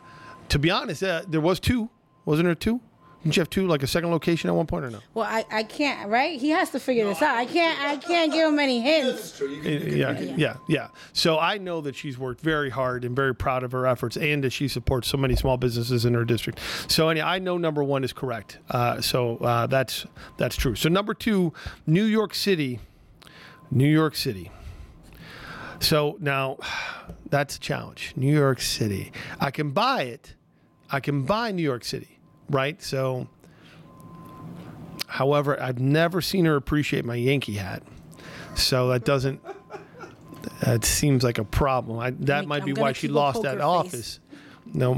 to 0.49 0.59
be 0.59 0.69
honest, 0.69 1.03
uh, 1.03 1.23
there 1.27 1.41
was 1.41 1.59
two, 1.59 1.89
wasn't 2.25 2.45
there 2.45 2.55
two? 2.55 2.79
Didn't 3.23 3.37
you 3.37 3.41
have 3.41 3.49
two, 3.49 3.67
like 3.67 3.83
a 3.83 3.87
second 3.87 4.11
location 4.11 4.49
at 4.49 4.53
one 4.53 4.67
point 4.67 4.83
or 4.83 4.89
no? 4.89 4.99
well, 5.13 5.25
I, 5.25 5.45
I 5.49 5.63
can't. 5.63 6.09
Right? 6.09 6.37
He 6.37 6.49
has 6.49 6.71
to 6.71 6.79
figure 6.79 7.05
this 7.05 7.21
out. 7.21 7.37
I 7.37 7.45
can't. 7.45 7.79
I 7.79 7.95
can't 7.95 8.33
give 8.33 8.49
him 8.49 8.59
any 8.59 8.81
hints. 8.81 9.41
Yeah, 9.63 10.19
yeah, 10.19 10.57
yeah. 10.67 10.89
So 11.13 11.39
I 11.39 11.57
know 11.57 11.79
that 11.81 11.95
she's 11.95 12.17
worked 12.17 12.41
very 12.41 12.69
hard 12.69 13.05
and 13.05 13.15
very 13.15 13.33
proud 13.33 13.63
of 13.63 13.71
her 13.71 13.87
efforts, 13.87 14.17
and 14.17 14.43
that 14.43 14.51
she 14.51 14.67
supports 14.67 15.07
so 15.07 15.17
many 15.17 15.37
small 15.37 15.55
businesses 15.55 16.03
in 16.03 16.13
her 16.13 16.25
district. 16.25 16.59
So 16.89 17.07
anyway, 17.07 17.25
I 17.25 17.39
know 17.39 17.57
number 17.57 17.81
one 17.81 18.03
is 18.03 18.11
correct. 18.11 18.59
Uh, 18.69 18.99
so 18.99 19.37
uh, 19.37 19.67
that's 19.67 20.05
that's 20.37 20.57
true. 20.57 20.75
So 20.75 20.89
number 20.89 21.13
two, 21.13 21.53
New 21.87 22.03
York 22.03 22.35
City, 22.35 22.81
New 23.71 23.87
York 23.87 24.15
City. 24.17 24.51
So 25.79 26.17
now, 26.19 26.57
that's 27.29 27.55
a 27.55 27.59
challenge. 27.59 28.13
New 28.17 28.33
York 28.33 28.59
City. 28.61 29.11
I 29.39 29.49
can 29.51 29.71
buy 29.71 30.03
it. 30.03 30.35
I 30.89 30.99
can 30.99 31.23
buy 31.23 31.51
New 31.51 31.63
York 31.63 31.83
City, 31.83 32.19
right? 32.49 32.81
So. 32.81 33.27
However, 35.07 35.61
I've 35.61 35.79
never 35.79 36.21
seen 36.21 36.45
her 36.45 36.55
appreciate 36.55 37.05
my 37.05 37.13
Yankee 37.13 37.53
hat. 37.53 37.83
So 38.55 38.87
that 38.89 39.05
doesn't. 39.05 39.41
That 40.61 40.83
seems 40.85 41.23
like 41.23 41.37
a 41.37 41.43
problem. 41.43 41.99
I, 41.99 42.11
that 42.11 42.43
I'm 42.43 42.47
might 42.47 42.65
be 42.65 42.73
why 42.73 42.93
she 42.93 43.07
lost 43.07 43.43
that 43.43 43.55
face. 43.57 43.63
office. 43.63 44.19
No, 44.65 44.95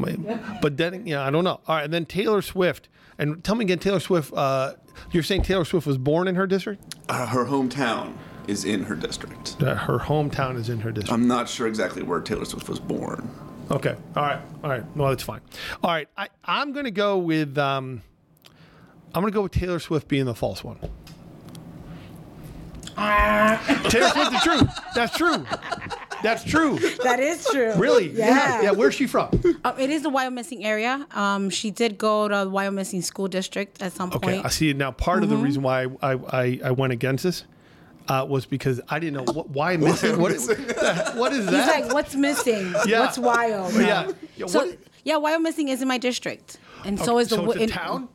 but 0.62 0.78
then 0.78 1.06
yeah, 1.06 1.26
I 1.26 1.32
don't 1.32 1.44
know. 1.44 1.60
All 1.68 1.76
right, 1.76 1.84
and 1.84 1.94
then 1.94 2.06
Taylor 2.06 2.42
Swift. 2.42 2.88
And 3.18 3.44
tell 3.44 3.56
me 3.56 3.66
again, 3.66 3.80
Taylor 3.80 4.00
Swift. 4.00 4.32
Uh, 4.34 4.74
you're 5.12 5.24
saying 5.24 5.42
Taylor 5.42 5.66
Swift 5.66 5.86
was 5.86 5.98
born 5.98 6.28
in 6.28 6.36
her 6.36 6.48
district? 6.48 6.96
Uh, 7.10 7.26
her 7.26 7.46
hometown 7.46 8.14
is 8.48 8.64
in 8.64 8.84
her 8.84 8.96
district. 8.96 9.62
Uh, 9.62 9.76
her 9.76 10.00
hometown 10.00 10.56
is 10.56 10.70
in 10.70 10.80
her 10.80 10.92
district. 10.92 11.12
I'm 11.12 11.28
not 11.28 11.50
sure 11.50 11.68
exactly 11.68 12.04
where 12.04 12.22
Taylor 12.22 12.46
Swift 12.46 12.70
was 12.70 12.80
born. 12.80 13.30
Okay. 13.72 13.96
All 14.16 14.24
right. 14.24 14.40
All 14.64 14.70
right. 14.70 14.84
Well, 14.96 15.10
that's 15.10 15.24
fine. 15.24 15.42
All 15.84 15.92
right. 15.92 16.08
I, 16.18 16.28
I'm 16.46 16.72
going 16.72 16.86
to 16.86 16.92
go 16.92 17.18
with. 17.18 17.58
Um, 17.58 18.02
I'm 19.14 19.22
going 19.22 19.32
to 19.32 19.36
go 19.36 19.44
with 19.44 19.54
Taylor 19.54 19.80
Swift 19.80 20.08
being 20.08 20.26
the 20.26 20.36
false 20.36 20.64
one. 20.64 20.78
Taylor 22.96 24.10
Swift 24.10 24.32
the 24.32 24.40
truth. 24.44 24.70
That's 24.94 25.18
true. 25.18 25.46
That's 26.24 26.44
true. 26.44 26.80
That 27.04 27.20
is 27.20 27.46
true. 27.52 27.74
Really? 27.76 28.10
Yeah. 28.12 28.62
Yeah. 28.62 28.72
Where's 28.72 28.96
she 28.96 29.06
from? 29.08 29.30
Uh, 29.64 29.74
it 29.78 29.90
is 29.90 30.04
the 30.04 30.10
Wyomissing 30.10 30.64
area. 30.64 31.06
Um, 31.12 31.50
she 31.50 31.72
did 31.72 31.98
go 31.98 32.28
to 32.28 32.36
the 32.46 32.50
Wyomissing 32.52 33.04
School 33.04 33.28
District 33.28 33.82
at 33.82 33.92
some 33.94 34.10
point. 34.12 34.24
Okay. 34.24 34.34
point. 34.36 34.46
I 34.46 34.50
see. 34.50 34.74
Now, 34.74 34.92
part 34.92 35.24
of 35.24 35.30
the 35.30 35.36
Mm-hmm. 35.36 35.44
reason 35.44 35.64
why 35.64 35.84
I, 36.02 36.14
I, 36.14 36.60
I 36.66 36.72
went 36.72 36.94
against 36.94 37.24
this 37.24 37.44
uh, 38.08 38.26
was 38.28 38.46
because 38.46 38.80
I 38.90 39.00
didn't 39.00 39.26
know 39.26 39.34
what, 39.34 39.50
why 39.50 39.78
missing. 39.78 40.20
What, 40.20 40.32
what 41.16 41.34
is 41.34 41.44
He's 41.44 41.52
that? 41.52 41.82
like, 41.84 41.94
what's 41.94 42.16
missing? 42.16 42.74
Yeah. 42.86 43.00
What's 43.02 43.18
wild? 43.18 43.74
Yeah. 43.74 44.12
Yeah, 44.38 44.46
So 44.48 44.66
what- 44.66 44.78
yeah, 45.04 45.16
Wyomissing 45.16 45.70
is 45.70 45.82
in 45.82 45.88
my 45.88 45.98
district, 46.00 46.58
and 46.84 47.00
so 47.00 47.20
is 47.20 47.30
the. 47.30 47.36
so 47.36 47.52
it's 47.52 47.60
a 47.60 47.64
in- 47.64 47.70
town, 47.70 48.10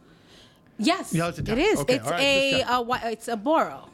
Yes, 0.79 1.13
Yeah, 1.13 1.29
it's 1.29 1.39
a 1.39 1.43
town. 1.43 1.59
it 1.59 1.63
is. 1.63 1.79
Okay, 1.81 1.95
it's 1.97 2.05
all 2.07 2.11
right, 2.13 2.21
a 2.21 2.51
just 2.61 2.71
uh, 2.71 3.09
it's 3.09 3.29
a 3.29 3.37
borough. 3.37 3.89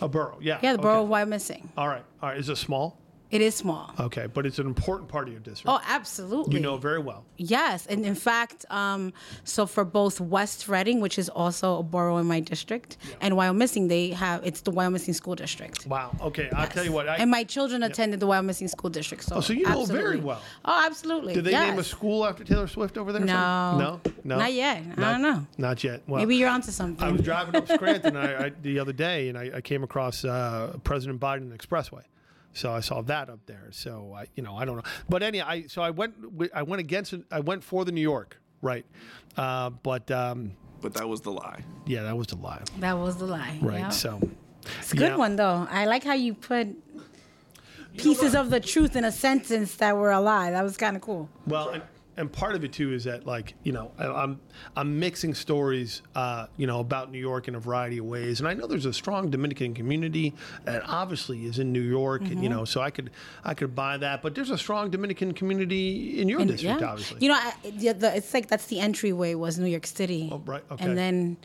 a 0.00 0.08
borough. 0.08 0.38
Yeah. 0.42 0.58
Yeah, 0.62 0.72
the 0.72 0.78
borough 0.78 1.04
okay. 1.04 1.22
of 1.22 1.28
Wyomissing. 1.28 1.68
All 1.76 1.88
right. 1.88 2.02
All 2.22 2.28
right. 2.30 2.38
Is 2.38 2.48
it 2.48 2.56
small? 2.56 2.98
It 3.34 3.40
is 3.40 3.56
small. 3.56 3.90
Okay, 3.98 4.28
but 4.32 4.46
it's 4.46 4.60
an 4.60 4.66
important 4.68 5.08
part 5.08 5.26
of 5.26 5.32
your 5.34 5.40
district. 5.40 5.68
Oh, 5.68 5.80
absolutely. 5.88 6.54
you 6.54 6.60
know 6.60 6.76
very 6.76 7.00
well. 7.00 7.24
Yes, 7.36 7.84
and 7.86 8.06
in 8.06 8.14
fact, 8.14 8.64
um, 8.70 9.12
so 9.42 9.66
for 9.66 9.84
both 9.84 10.20
West 10.20 10.68
Reading, 10.68 11.00
which 11.00 11.18
is 11.18 11.28
also 11.28 11.78
a 11.78 11.82
borough 11.82 12.18
in 12.18 12.26
my 12.26 12.38
district, 12.38 12.96
and 13.20 13.34
Wyomissing, 13.34 13.88
they 13.88 14.10
have 14.10 14.46
it's 14.46 14.60
the 14.60 14.70
Wyomissing 14.70 15.16
School 15.16 15.34
District. 15.34 15.84
Wow. 15.88 16.14
Okay. 16.20 16.48
I'll 16.54 16.68
tell 16.68 16.84
you 16.84 16.92
what. 16.92 17.08
I, 17.08 17.16
and 17.16 17.28
my 17.28 17.42
children 17.42 17.82
attended 17.82 18.20
the 18.20 18.28
Wyomissing 18.28 18.70
School 18.70 18.88
District. 18.88 19.24
So, 19.24 19.34
Oh, 19.34 19.40
so 19.40 19.52
you 19.52 19.64
know 19.64 19.84
very 19.84 20.20
well. 20.20 20.40
Oh, 20.64 20.84
absolutely. 20.86 21.34
did 21.34 21.42
they 21.42 21.50
yes. 21.50 21.70
name 21.70 21.80
a 21.80 21.82
school 21.82 22.24
after 22.24 22.44
Taylor 22.44 22.68
Swift 22.68 22.96
over 22.96 23.12
there? 23.12 23.20
No. 23.24 23.76
No. 23.78 24.00
No. 24.22 24.38
Not 24.38 24.52
yet. 24.52 24.80
I 24.96 25.10
don't 25.10 25.22
know. 25.22 25.44
Not 25.58 25.82
yet. 25.82 26.02
Well, 26.06 26.20
Maybe 26.20 26.36
you're 26.36 26.50
onto 26.50 26.70
something. 26.70 27.04
I 27.04 27.10
was 27.10 27.22
driving 27.22 27.56
up 27.56 27.66
Scranton 27.66 28.16
I, 28.16 28.44
I, 28.44 28.52
the 28.62 28.78
other 28.78 28.92
day, 28.92 29.28
and 29.28 29.36
I, 29.36 29.50
I 29.56 29.60
came 29.60 29.82
across 29.82 30.24
uh, 30.24 30.76
President 30.84 31.18
Biden 31.18 31.52
Expressway. 31.52 32.02
So 32.54 32.72
I 32.72 32.80
saw 32.80 33.02
that 33.02 33.28
up 33.28 33.40
there. 33.46 33.68
So 33.72 34.14
I, 34.16 34.26
you 34.36 34.42
know, 34.42 34.56
I 34.56 34.64
don't 34.64 34.76
know. 34.76 34.82
But 35.08 35.22
anyway, 35.22 35.44
I 35.46 35.66
so 35.66 35.82
I 35.82 35.90
went 35.90 36.14
I 36.54 36.62
went 36.62 36.80
against. 36.80 37.14
I 37.30 37.40
went 37.40 37.62
for 37.62 37.84
the 37.84 37.92
New 37.92 38.00
York, 38.00 38.40
right? 38.62 38.86
Uh, 39.36 39.70
but 39.70 40.10
um, 40.10 40.52
But 40.80 40.94
that 40.94 41.08
was 41.08 41.20
the 41.20 41.32
lie. 41.32 41.62
yeah, 41.86 42.02
that 42.04 42.16
was 42.16 42.28
the 42.28 42.36
lie, 42.36 42.62
that 42.78 42.96
was 42.98 43.16
the 43.16 43.26
lie. 43.26 43.58
right? 43.60 43.78
Yeah. 43.80 43.88
So 43.90 44.20
it's 44.78 44.92
a 44.92 44.96
good 44.96 45.10
yeah. 45.12 45.16
one 45.16 45.36
though. 45.36 45.66
I 45.70 45.84
like 45.86 46.04
how 46.04 46.14
you 46.14 46.32
put 46.34 46.68
pieces 47.96 48.34
of 48.34 48.50
the 48.50 48.60
truth 48.60 48.96
in 48.96 49.04
a 49.04 49.12
sentence 49.12 49.76
that 49.76 49.96
were 49.96 50.10
a 50.12 50.20
lie. 50.20 50.50
That 50.50 50.62
was 50.62 50.76
kind 50.76 50.96
of 50.96 51.02
cool. 51.02 51.28
Well, 51.46 51.70
and, 51.70 51.82
and 52.16 52.32
part 52.32 52.54
of 52.54 52.64
it 52.64 52.72
too 52.72 52.92
is 52.92 53.04
that 53.04 53.26
like 53.26 53.54
you 53.62 53.72
know 53.72 53.90
I, 53.98 54.06
I'm 54.06 54.40
I'm 54.76 54.98
mixing 54.98 55.34
stories 55.34 56.02
uh, 56.14 56.46
you 56.56 56.66
know 56.66 56.80
about 56.80 57.10
New 57.10 57.18
York 57.18 57.48
in 57.48 57.54
a 57.54 57.60
variety 57.60 57.98
of 57.98 58.06
ways, 58.06 58.40
and 58.40 58.48
I 58.48 58.54
know 58.54 58.66
there's 58.66 58.86
a 58.86 58.92
strong 58.92 59.30
Dominican 59.30 59.74
community 59.74 60.34
that 60.64 60.82
obviously 60.86 61.46
is 61.46 61.58
in 61.58 61.72
New 61.72 61.80
York, 61.80 62.22
and, 62.22 62.42
you 62.42 62.48
know, 62.48 62.64
so 62.64 62.80
I 62.80 62.90
could 62.90 63.10
I 63.44 63.54
could 63.54 63.74
buy 63.74 63.96
that, 63.98 64.22
but 64.22 64.34
there's 64.34 64.50
a 64.50 64.58
strong 64.58 64.90
Dominican 64.90 65.32
community 65.34 66.20
in 66.20 66.28
your 66.28 66.40
And, 66.40 66.50
district, 66.50 66.80
yeah. 66.80 66.88
obviously. 66.88 67.18
You 67.20 67.28
know, 67.30 67.34
I, 67.34 67.52
the, 67.62 67.92
the, 67.92 68.16
it's 68.16 68.32
like 68.34 68.48
that's 68.48 68.66
the 68.66 68.80
entryway 68.80 69.34
was 69.34 69.58
New 69.58 69.66
York 69.66 69.86
City. 69.86 70.28
Oh, 70.32 70.42
right, 70.46 70.62
okay. 70.70 70.84
And 70.84 70.96
then 70.96 71.36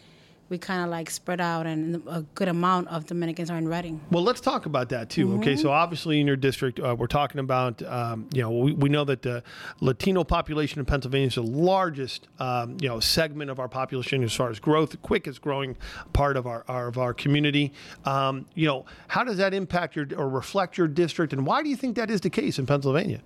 we 0.50 0.58
kind 0.58 0.84
of 0.84 0.89
like 0.89 1.10
spread 1.10 1.39
out, 1.39 1.65
and 1.65 2.01
a 2.08 2.22
good 2.36 2.48
amount 2.48 2.88
of 2.88 3.06
Dominicans 3.06 3.50
are 3.50 3.58
in 3.58 3.68
Reading. 3.68 4.01
Well, 4.12 4.24
let's 4.24 4.41
talk 4.41 4.65
about 4.65 4.89
that 4.89 5.10
too. 5.10 5.34
Okay, 5.36 5.53
Mm-hmm. 5.53 5.62
so 5.62 5.72
obviously 5.72 6.20
in 6.20 6.27
your 6.27 6.36
district, 6.36 6.79
uh, 6.79 6.96
we're 6.98 7.08
talking 7.08 7.39
about, 7.39 7.82
um, 7.84 8.27
you 8.34 8.41
know, 8.41 8.51
we, 8.51 8.74
we 8.74 8.89
know 8.89 9.03
that 9.06 9.22
the 9.22 9.44
Latino 9.79 10.24
population 10.24 10.79
in 10.79 10.86
Pennsylvania 10.86 11.27
is 11.27 11.36
the 11.36 11.44
largest, 11.44 12.27
um, 12.39 12.77
you 12.82 12.88
know, 12.88 13.00
segment 13.00 13.50
of 13.51 13.60
our 13.60 13.68
population 13.70 14.24
as 14.24 14.34
far 14.34 14.50
as 14.50 14.60
growth, 14.60 14.89
the 14.91 14.98
quickest 14.98 15.41
growing 15.41 15.77
part 16.13 16.36
of 16.38 16.48
our, 16.48 16.63
our 16.68 16.88
of 16.88 16.98
our 16.98 17.13
community. 17.13 17.72
Um, 18.06 18.46
you 18.56 18.65
know, 18.68 18.86
how 19.08 19.24
does 19.24 19.38
that 19.38 19.53
impact 19.53 19.96
your 19.96 20.08
or 20.18 20.27
reflect 20.29 20.77
your 20.77 20.88
district, 20.88 21.34
and 21.34 21.46
why 21.46 21.62
do 21.63 21.70
you 21.70 21.75
think 21.75 21.96
that 21.98 22.10
is 22.10 22.22
the 22.22 22.29
case 22.29 22.58
in 22.60 22.65
Pennsylvania? 22.65 23.22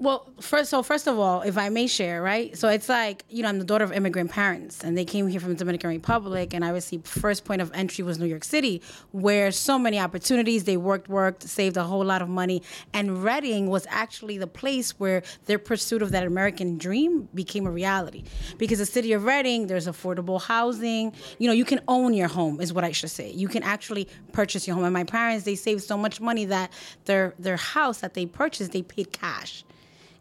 Well, 0.00 0.32
first, 0.40 0.70
so 0.70 0.84
first 0.84 1.08
of 1.08 1.18
all, 1.18 1.42
if 1.42 1.58
I 1.58 1.70
may 1.70 1.88
share, 1.88 2.22
right? 2.22 2.56
So 2.56 2.68
it's 2.68 2.88
like 2.88 3.24
you 3.28 3.42
know, 3.42 3.48
I'm 3.48 3.58
the 3.58 3.64
daughter 3.64 3.82
of 3.82 3.90
immigrant 3.90 4.30
parents, 4.30 4.84
and 4.84 4.96
they 4.96 5.04
came 5.04 5.26
here 5.26 5.40
from 5.40 5.48
the 5.48 5.56
Dominican 5.56 5.90
Republic, 5.90 6.54
and 6.54 6.64
I 6.64 6.68
received 6.68 7.08
first 7.08 7.44
point 7.44 7.60
of 7.60 7.72
entry 7.74 8.04
was 8.04 8.16
New 8.16 8.26
York 8.26 8.44
City, 8.44 8.80
where 9.10 9.50
so 9.50 9.76
many 9.76 9.98
opportunities. 9.98 10.62
They 10.62 10.76
worked, 10.76 11.08
worked, 11.08 11.42
saved 11.42 11.76
a 11.76 11.82
whole 11.82 12.04
lot 12.04 12.22
of 12.22 12.28
money, 12.28 12.62
and 12.92 13.24
Reading 13.24 13.66
was 13.70 13.88
actually 13.90 14.38
the 14.38 14.46
place 14.46 14.92
where 15.00 15.24
their 15.46 15.58
pursuit 15.58 16.00
of 16.00 16.12
that 16.12 16.24
American 16.24 16.78
dream 16.78 17.28
became 17.34 17.66
a 17.66 17.70
reality. 17.70 18.22
Because 18.56 18.78
the 18.78 18.86
city 18.86 19.12
of 19.14 19.24
Reading, 19.24 19.66
there's 19.66 19.88
affordable 19.88 20.40
housing. 20.40 21.12
You 21.40 21.48
know, 21.48 21.54
you 21.54 21.64
can 21.64 21.80
own 21.88 22.14
your 22.14 22.28
home, 22.28 22.60
is 22.60 22.72
what 22.72 22.84
I 22.84 22.92
should 22.92 23.10
say. 23.10 23.32
You 23.32 23.48
can 23.48 23.64
actually 23.64 24.06
purchase 24.30 24.64
your 24.64 24.76
home. 24.76 24.84
And 24.84 24.94
my 24.94 25.02
parents, 25.02 25.44
they 25.44 25.56
saved 25.56 25.82
so 25.82 25.98
much 25.98 26.20
money 26.20 26.44
that 26.44 26.72
their 27.06 27.34
their 27.40 27.56
house 27.56 27.98
that 28.02 28.14
they 28.14 28.26
purchased, 28.26 28.70
they 28.70 28.82
paid 28.82 29.10
cash. 29.10 29.64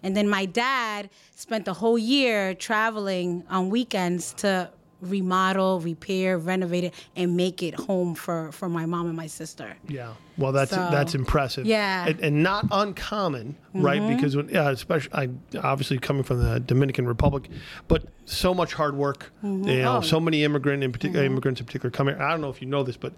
And 0.04 0.16
then 0.16 0.30
my 0.30 0.46
dad 0.46 1.10
spent 1.36 1.66
the 1.66 1.74
whole 1.74 1.98
year 1.98 2.54
traveling 2.54 3.44
on 3.50 3.70
weekends 3.70 4.34
to 4.36 4.70
remodel, 5.00 5.80
repair, 5.80 6.40
renovate 6.40 6.84
it, 6.86 6.94
and 7.16 7.38
make 7.38 7.62
it 7.62 7.76
home 7.76 8.16
for 8.16 8.52
for 8.52 8.68
my 8.68 8.86
mom 8.88 9.06
and 9.08 9.16
my 9.16 9.28
sister. 9.28 9.76
Yeah. 9.88 10.14
Well, 10.38 10.52
that's 10.52 10.72
So- 10.72 10.90
that's 10.92 11.14
impressive. 11.14 11.66
Yeah. 11.68 12.02
Mm-hmm. 12.02 12.10
And, 12.10 12.20
and 12.22 12.44
not 12.44 12.66
uncommon, 12.72 13.56
right? 13.74 14.02
Because 14.16 14.36
when, 14.36 14.56
uh, 14.56 14.72
especially, 14.72 15.14
I 15.14 15.30
obviously 15.60 16.00
coming 16.00 16.24
from 16.24 16.42
the 16.44 16.60
Dominican 16.60 17.06
Republic, 17.08 17.48
but 17.88 18.06
so 18.26 18.54
much 18.56 18.74
hard 18.74 18.96
work. 18.96 19.32
You 19.44 19.50
know, 19.82 19.98
Oh. 19.98 20.02
so 20.02 20.20
many 20.20 20.44
immigrant 20.44 20.84
in 20.84 20.92
particular, 20.92 21.24
immigrants 21.26 21.60
in 21.60 21.66
particular 21.68 21.92
come 21.92 22.08
here. 22.08 22.20
I 22.20 22.32
don't 22.32 22.42
know 22.42 22.50
if 22.50 22.60
you 22.62 22.68
know 22.68 22.82
this, 22.84 22.98
but 22.98 23.14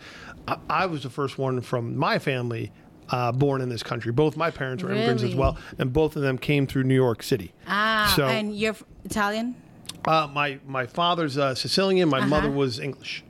I, 0.49 0.57
I 0.69 0.85
was 0.85 1.03
the 1.03 1.09
first 1.09 1.37
one 1.37 1.61
from 1.61 1.95
my 1.97 2.19
family. 2.19 2.71
Uh, 3.11 3.31
born 3.31 3.61
in 3.61 3.69
this 3.69 3.81
country. 3.83 4.11
Both 4.11 4.37
my 4.37 4.51
parents 4.51 4.83
were 4.83 4.91
immigrants 4.91 5.23
as 5.23 5.33
well, 5.35 5.57
and 5.79 5.91
both 5.91 6.15
of 6.15 6.21
them 6.21 6.37
came 6.37 6.67
through 6.67 6.83
New 6.83 6.95
York 6.95 7.23
City. 7.23 7.53
Ah, 7.67 8.13
So- 8.15 8.27
and 8.27 8.55
you're 8.55 8.75
Italian? 9.03 9.55
Uh, 10.05 10.27
my 10.33 10.59
my 10.67 10.85
father's 10.85 11.37
uh, 11.37 11.55
Sicilian. 11.55 12.07
My 12.09 12.23
mother 12.25 12.51
was 12.51 12.79
English. 12.79 13.23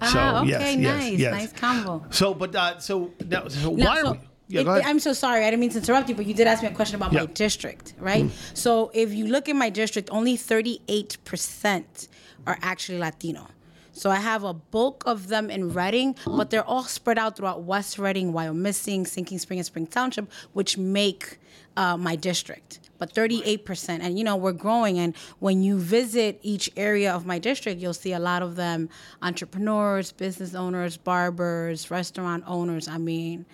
So 0.00 0.06
Uh-huh. 0.06 0.18
ah, 0.18 0.40
okay, 0.42 0.50
yes, 0.50 0.76
nice, 0.76 1.10
yes, 1.12 1.20
yes. 1.20 1.32
nice 1.32 1.52
combo. 1.52 2.04
So, 2.10 2.34
but 2.34 2.54
uh, 2.54 2.78
so 2.78 3.12
now, 3.26 3.48
so 3.48 3.70
Now, 3.74 3.86
why 3.86 4.00
so 4.02 4.06
are 4.08 4.12
we? 4.14 4.18
Yeah, 4.48 4.60
it- 4.76 4.86
I'm 4.86 5.00
so 5.00 5.12
sorry. 5.12 5.40
I 5.44 5.50
didn't 5.50 5.60
mean 5.60 5.70
to 5.70 5.78
interrupt 5.78 6.08
you, 6.08 6.14
but 6.14 6.26
you 6.26 6.34
did 6.34 6.46
ask 6.46 6.62
me 6.62 6.68
a 6.68 6.72
question 6.80 6.96
about 6.96 7.12
Yeah. 7.12 7.20
Mm. 7.24 7.28
my 7.28 7.32
district, 7.32 7.94
right? 7.98 8.26
So 8.54 8.90
if 8.94 9.12
you 9.14 9.26
look 9.26 9.48
at 9.48 9.56
my 9.56 9.70
district, 9.70 10.08
only 10.12 10.36
38% 10.36 12.08
are 12.46 12.58
actually 12.62 12.98
Latino. 12.98 13.48
So 13.96 14.10
I 14.10 14.16
have 14.16 14.44
a 14.44 14.52
bulk 14.52 15.04
of 15.06 15.28
them 15.28 15.48
in 15.48 15.72
Reading, 15.72 16.16
but 16.26 16.50
they're 16.50 16.62
all 16.62 16.84
spread 16.84 17.16
out 17.16 17.36
throughout 17.36 17.62
West 17.62 17.98
Reading, 17.98 18.34
Wyomissing, 18.34 19.06
Sinking 19.06 19.38
Spring, 19.38 19.58
and 19.58 19.64
Spring 19.64 19.86
Township, 19.86 20.30
which 20.52 20.76
make 20.76 21.38
uh, 21.78 21.96
my 21.96 22.14
district. 22.14 22.80
But 22.98 23.14
38%, 23.14 24.00
and 24.02 24.18
you 24.18 24.24
know, 24.24 24.36
we're 24.36 24.52
growing. 24.52 24.98
And 24.98 25.16
when 25.38 25.62
you 25.62 25.78
visit 25.78 26.38
each 26.42 26.70
area 26.76 27.10
of 27.14 27.24
my 27.24 27.38
district, 27.38 27.80
you'll 27.80 27.94
see 27.94 28.12
a 28.12 28.18
lot 28.18 28.42
of 28.42 28.56
them 28.56 28.90
entrepreneurs, 29.22 30.12
business 30.12 30.54
owners, 30.54 30.98
barbers, 30.98 31.90
restaurant 31.90 32.44
owners. 32.46 32.88
I 32.88 32.98
mean, 32.98 33.46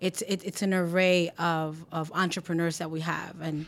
it's 0.00 0.22
it, 0.22 0.42
it's 0.44 0.62
an 0.62 0.74
array 0.74 1.30
of, 1.38 1.84
of 1.92 2.12
entrepreneurs 2.14 2.78
that 2.78 2.90
we 2.90 3.00
have. 3.00 3.40
And 3.40 3.66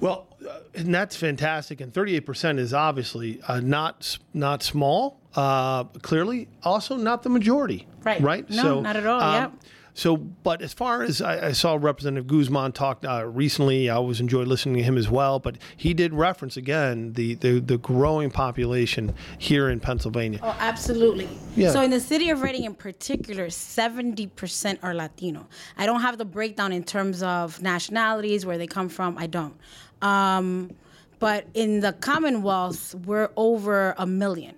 Well, 0.00 0.26
uh, 0.48 0.60
and 0.74 0.94
that's 0.94 1.16
fantastic. 1.16 1.80
And 1.80 1.92
38% 1.92 2.58
is 2.58 2.74
obviously 2.74 3.40
uh, 3.46 3.60
not 3.60 4.18
not 4.34 4.62
small. 4.62 5.18
Uh, 5.34 5.84
clearly, 5.84 6.48
also 6.64 6.96
not 6.96 7.22
the 7.22 7.28
majority. 7.28 7.86
Right. 8.02 8.20
Right. 8.20 8.50
No, 8.50 8.80
not 8.80 8.96
at 8.96 9.06
all, 9.06 9.32
yep. 9.32 9.52
So, 10.00 10.16
but 10.16 10.62
as 10.62 10.72
far 10.72 11.02
as 11.02 11.20
I, 11.20 11.48
I 11.48 11.52
saw 11.52 11.76
Representative 11.78 12.26
Guzman 12.26 12.72
talk 12.72 13.04
uh, 13.04 13.26
recently, 13.26 13.90
I 13.90 13.96
always 13.96 14.18
enjoyed 14.18 14.48
listening 14.48 14.76
to 14.76 14.82
him 14.82 14.96
as 14.96 15.10
well. 15.10 15.38
But 15.38 15.58
he 15.76 15.92
did 15.92 16.14
reference 16.14 16.56
again 16.56 17.12
the 17.12 17.34
the, 17.34 17.60
the 17.60 17.76
growing 17.76 18.30
population 18.30 19.12
here 19.36 19.68
in 19.68 19.78
Pennsylvania. 19.78 20.40
Oh, 20.42 20.56
absolutely. 20.58 21.28
Yeah. 21.54 21.72
So 21.72 21.82
in 21.82 21.90
the 21.90 22.00
city 22.00 22.30
of 22.30 22.40
Reading 22.40 22.64
in 22.64 22.74
particular, 22.74 23.48
70% 23.48 24.78
are 24.82 24.94
Latino. 24.94 25.46
I 25.76 25.84
don't 25.84 26.00
have 26.00 26.16
the 26.16 26.24
breakdown 26.24 26.72
in 26.72 26.82
terms 26.82 27.22
of 27.22 27.60
nationalities, 27.60 28.46
where 28.46 28.56
they 28.56 28.66
come 28.66 28.88
from. 28.88 29.18
I 29.18 29.26
don't. 29.26 29.54
Um, 30.00 30.70
but 31.18 31.46
in 31.52 31.80
the 31.80 31.92
Commonwealth, 31.92 32.94
we're 33.04 33.28
over 33.36 33.94
a 33.98 34.06
million. 34.06 34.54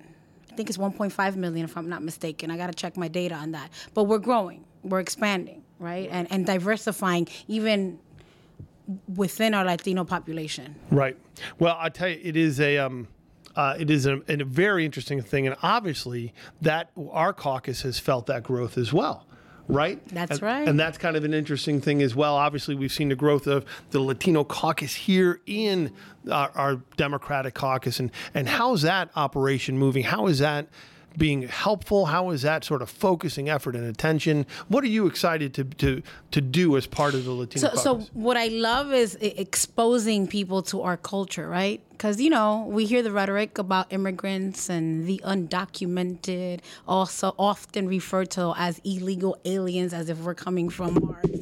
I 0.52 0.54
think 0.54 0.68
it's 0.68 0.78
1.5 0.78 1.34
million, 1.34 1.64
if 1.64 1.76
I'm 1.76 1.88
not 1.88 2.04
mistaken. 2.04 2.52
I 2.52 2.56
got 2.56 2.68
to 2.68 2.74
check 2.74 2.96
my 2.96 3.08
data 3.08 3.34
on 3.34 3.50
that. 3.52 3.70
But 3.92 4.04
we're 4.04 4.18
growing, 4.18 4.64
we're 4.82 5.00
expanding, 5.00 5.62
right? 5.78 6.08
And, 6.10 6.30
and 6.30 6.46
diversifying 6.46 7.28
even 7.48 7.98
within 9.14 9.54
our 9.54 9.64
Latino 9.64 10.04
population. 10.04 10.74
Right. 10.90 11.16
Well, 11.58 11.76
I 11.78 11.88
tell 11.88 12.08
you, 12.08 12.18
it 12.22 12.36
is 12.36 12.60
a 12.60 12.78
um, 12.78 13.08
uh, 13.54 13.76
it 13.78 13.90
is 13.90 14.06
a, 14.06 14.20
a 14.28 14.44
very 14.44 14.84
interesting 14.84 15.20
thing, 15.22 15.46
and 15.46 15.56
obviously 15.62 16.32
that 16.62 16.90
our 17.10 17.32
caucus 17.32 17.82
has 17.82 17.98
felt 17.98 18.26
that 18.26 18.42
growth 18.42 18.76
as 18.78 18.92
well. 18.92 19.26
Right. 19.68 20.06
That's 20.08 20.32
And- 20.32 20.42
right. 20.42 20.68
And 20.68 20.78
that's 20.78 20.98
kind 20.98 21.16
of 21.16 21.24
an 21.24 21.32
interesting 21.32 21.80
thing 21.80 22.02
as 22.02 22.14
well. 22.16 22.34
Obviously, 22.34 22.74
we've 22.74 22.92
seen 22.92 23.08
the 23.10 23.14
growth 23.14 23.46
of 23.46 23.64
the 23.90 24.00
Latino 24.00 24.42
caucus 24.42 24.94
here 24.94 25.40
in 25.46 25.92
our, 26.30 26.50
our 26.54 26.76
Democratic 26.96 27.54
caucus, 27.54 28.00
and 28.00 28.10
and 28.34 28.48
how's 28.48 28.82
that 28.82 29.10
operation 29.16 29.78
moving? 29.78 30.02
How 30.02 30.26
is 30.26 30.40
that? 30.40 30.66
Being 31.16 31.48
helpful, 31.48 32.06
how 32.06 32.30
is 32.30 32.42
that 32.42 32.64
sort 32.64 32.82
of 32.82 32.90
focusing 32.90 33.48
effort 33.48 33.74
and 33.76 33.84
attention? 33.84 34.46
What 34.68 34.84
are 34.84 34.88
you 34.88 35.06
excited 35.06 35.54
to 35.54 35.64
to, 35.64 36.02
to 36.30 36.40
do 36.40 36.76
as 36.76 36.86
part 36.86 37.14
of 37.14 37.24
the 37.24 37.32
Latino 37.32 37.68
So, 37.68 37.76
so 37.76 37.98
what 38.12 38.36
I 38.36 38.48
love 38.48 38.92
is 38.92 39.16
exposing 39.20 40.26
people 40.26 40.62
to 40.62 40.82
our 40.82 40.96
culture, 40.96 41.48
right? 41.48 41.80
Because 41.90 42.20
you 42.20 42.30
know 42.30 42.66
we 42.68 42.86
hear 42.86 43.02
the 43.02 43.12
rhetoric 43.12 43.58
about 43.58 43.92
immigrants 43.92 44.68
and 44.68 45.06
the 45.06 45.20
undocumented, 45.24 46.60
also 46.86 47.34
often 47.38 47.86
referred 47.88 48.30
to 48.32 48.54
as 48.56 48.80
illegal 48.84 49.36
aliens, 49.44 49.92
as 49.92 50.08
if 50.08 50.18
we're 50.18 50.34
coming 50.34 50.68
from 50.68 50.94
Mars, 50.94 51.41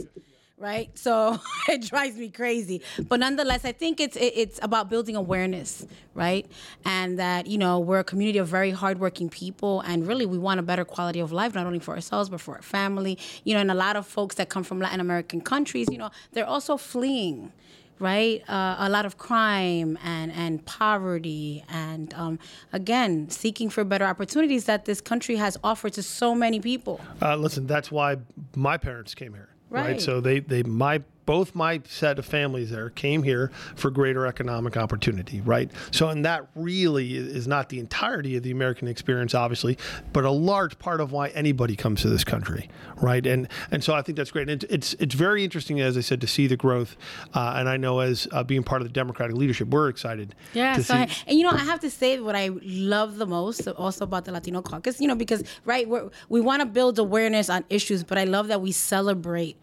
right? 0.60 0.90
So 1.00 1.40
it 1.68 1.88
drives 1.88 2.16
me 2.16 2.28
crazy. 2.28 2.82
But 3.08 3.20
nonetheless, 3.20 3.64
I 3.64 3.72
think 3.72 4.00
it's 4.00 4.16
it, 4.16 4.32
it's 4.36 4.60
about 4.62 4.90
building 4.90 5.16
awareness, 5.16 5.86
right? 6.14 6.46
And 6.84 7.18
that 7.18 7.46
you 7.46 7.56
know 7.56 7.80
we're 7.80 8.00
a 8.00 8.04
community 8.04 8.38
of 8.38 8.48
very 8.48 8.70
hardworking 8.70 9.30
people, 9.30 9.80
and 9.80 10.06
really 10.06 10.26
we 10.26 10.36
want 10.38 10.60
a 10.60 10.62
better 10.62 10.84
quality 10.84 11.20
of 11.20 11.32
life, 11.32 11.54
not 11.54 11.66
only 11.66 11.78
for 11.78 11.94
ourselves 11.94 12.28
but 12.28 12.40
for 12.40 12.56
our 12.56 12.62
family. 12.62 13.18
You 13.44 13.54
know, 13.54 13.60
and 13.60 13.70
a 13.70 13.74
lot 13.74 13.96
of 13.96 14.06
folks 14.06 14.34
that 14.36 14.50
come 14.50 14.62
from 14.62 14.78
Latin 14.78 15.00
American 15.00 15.40
countries, 15.40 15.88
you 15.90 15.98
know, 15.98 16.10
they're 16.32 16.46
also 16.46 16.76
fleeing. 16.76 17.52
Right, 17.98 18.42
uh, 18.48 18.76
a 18.78 18.88
lot 18.88 19.04
of 19.04 19.18
crime 19.18 19.98
and 20.02 20.32
and 20.32 20.64
poverty, 20.64 21.62
and 21.68 22.14
um, 22.14 22.38
again 22.72 23.28
seeking 23.28 23.68
for 23.68 23.84
better 23.84 24.06
opportunities 24.06 24.64
that 24.64 24.86
this 24.86 25.02
country 25.02 25.36
has 25.36 25.58
offered 25.62 25.92
to 25.94 26.02
so 26.02 26.34
many 26.34 26.60
people. 26.60 26.98
Uh, 27.20 27.36
listen, 27.36 27.66
that's 27.66 27.90
why 27.90 28.16
my 28.56 28.78
parents 28.78 29.14
came 29.14 29.34
here. 29.34 29.50
Right. 29.70 29.86
Right. 29.86 30.00
So 30.00 30.20
they, 30.20 30.40
they 30.40 30.62
my 30.62 31.02
both 31.26 31.54
my 31.54 31.80
set 31.86 32.18
of 32.18 32.26
families 32.26 32.70
there 32.70 32.90
came 32.90 33.22
here 33.22 33.50
for 33.76 33.90
greater 33.90 34.26
economic 34.26 34.76
opportunity. 34.76 35.40
Right. 35.40 35.70
So 35.90 36.08
and 36.08 36.24
that 36.24 36.48
really 36.54 37.16
is 37.16 37.46
not 37.46 37.68
the 37.68 37.78
entirety 37.78 38.36
of 38.36 38.42
the 38.42 38.50
American 38.50 38.88
experience, 38.88 39.34
obviously, 39.34 39.78
but 40.12 40.24
a 40.24 40.30
large 40.30 40.78
part 40.78 41.00
of 41.00 41.12
why 41.12 41.28
anybody 41.28 41.76
comes 41.76 42.02
to 42.02 42.08
this 42.08 42.24
country. 42.24 42.68
Right. 42.96 43.26
And 43.26 43.48
and 43.70 43.82
so 43.82 43.94
I 43.94 44.02
think 44.02 44.16
that's 44.16 44.30
great. 44.30 44.48
And 44.48 44.62
it's 44.62 44.72
it's, 44.72 45.02
it's 45.02 45.14
very 45.14 45.44
interesting, 45.44 45.80
as 45.80 45.96
I 45.96 46.00
said, 46.00 46.20
to 46.20 46.26
see 46.26 46.46
the 46.46 46.56
growth. 46.56 46.96
Uh, 47.34 47.54
and 47.56 47.68
I 47.68 47.76
know 47.76 48.00
as 48.00 48.26
uh, 48.32 48.42
being 48.42 48.62
part 48.62 48.80
of 48.82 48.88
the 48.88 48.92
Democratic 48.92 49.36
leadership, 49.36 49.68
we're 49.68 49.88
excited. 49.88 50.34
Yeah, 50.54 50.74
to 50.74 50.82
so 50.82 50.94
see. 50.94 51.00
I- 51.00 51.08
and 51.26 51.38
you 51.38 51.44
know, 51.44 51.50
I 51.50 51.58
have 51.58 51.80
to 51.80 51.90
say 51.90 52.18
what 52.20 52.36
I 52.36 52.50
love 52.62 53.16
the 53.16 53.26
most 53.26 53.68
also 53.68 54.04
about 54.04 54.24
the 54.24 54.32
Latino 54.32 54.62
caucus, 54.62 55.00
you 55.00 55.08
know, 55.08 55.14
because 55.14 55.44
right, 55.64 55.88
we're, 55.88 56.10
we 56.28 56.40
want 56.40 56.60
to 56.60 56.66
build 56.66 56.98
awareness 56.98 57.48
on 57.50 57.64
issues, 57.68 58.04
but 58.04 58.18
I 58.18 58.24
love 58.24 58.48
that 58.48 58.60
we 58.60 58.72
celebrate 58.72 59.56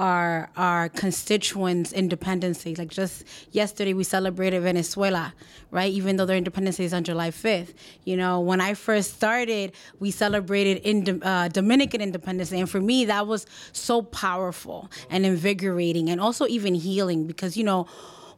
our 0.00 0.48
our 0.56 0.88
constituents' 0.88 1.92
independence. 1.92 2.64
Like 2.64 2.88
just 2.88 3.24
yesterday, 3.52 3.92
we 3.92 4.02
celebrated 4.02 4.62
Venezuela, 4.62 5.34
right? 5.70 5.92
Even 5.92 6.16
though 6.16 6.24
their 6.24 6.38
independence 6.38 6.80
is 6.80 6.94
on 6.94 7.04
July 7.04 7.30
fifth. 7.30 7.74
You 8.04 8.16
know, 8.16 8.40
when 8.40 8.62
I 8.62 8.72
first 8.74 9.14
started, 9.14 9.72
we 10.00 10.10
celebrated 10.10 10.78
in 10.78 11.22
uh, 11.22 11.48
Dominican 11.48 12.00
Independence 12.00 12.50
and 12.50 12.68
for 12.68 12.80
me, 12.80 13.04
that 13.04 13.26
was 13.26 13.46
so 13.72 14.00
powerful 14.00 14.90
and 15.10 15.26
invigorating, 15.26 16.08
and 16.08 16.18
also 16.20 16.46
even 16.46 16.74
healing 16.74 17.26
because 17.26 17.56
you 17.56 17.64
know 17.64 17.86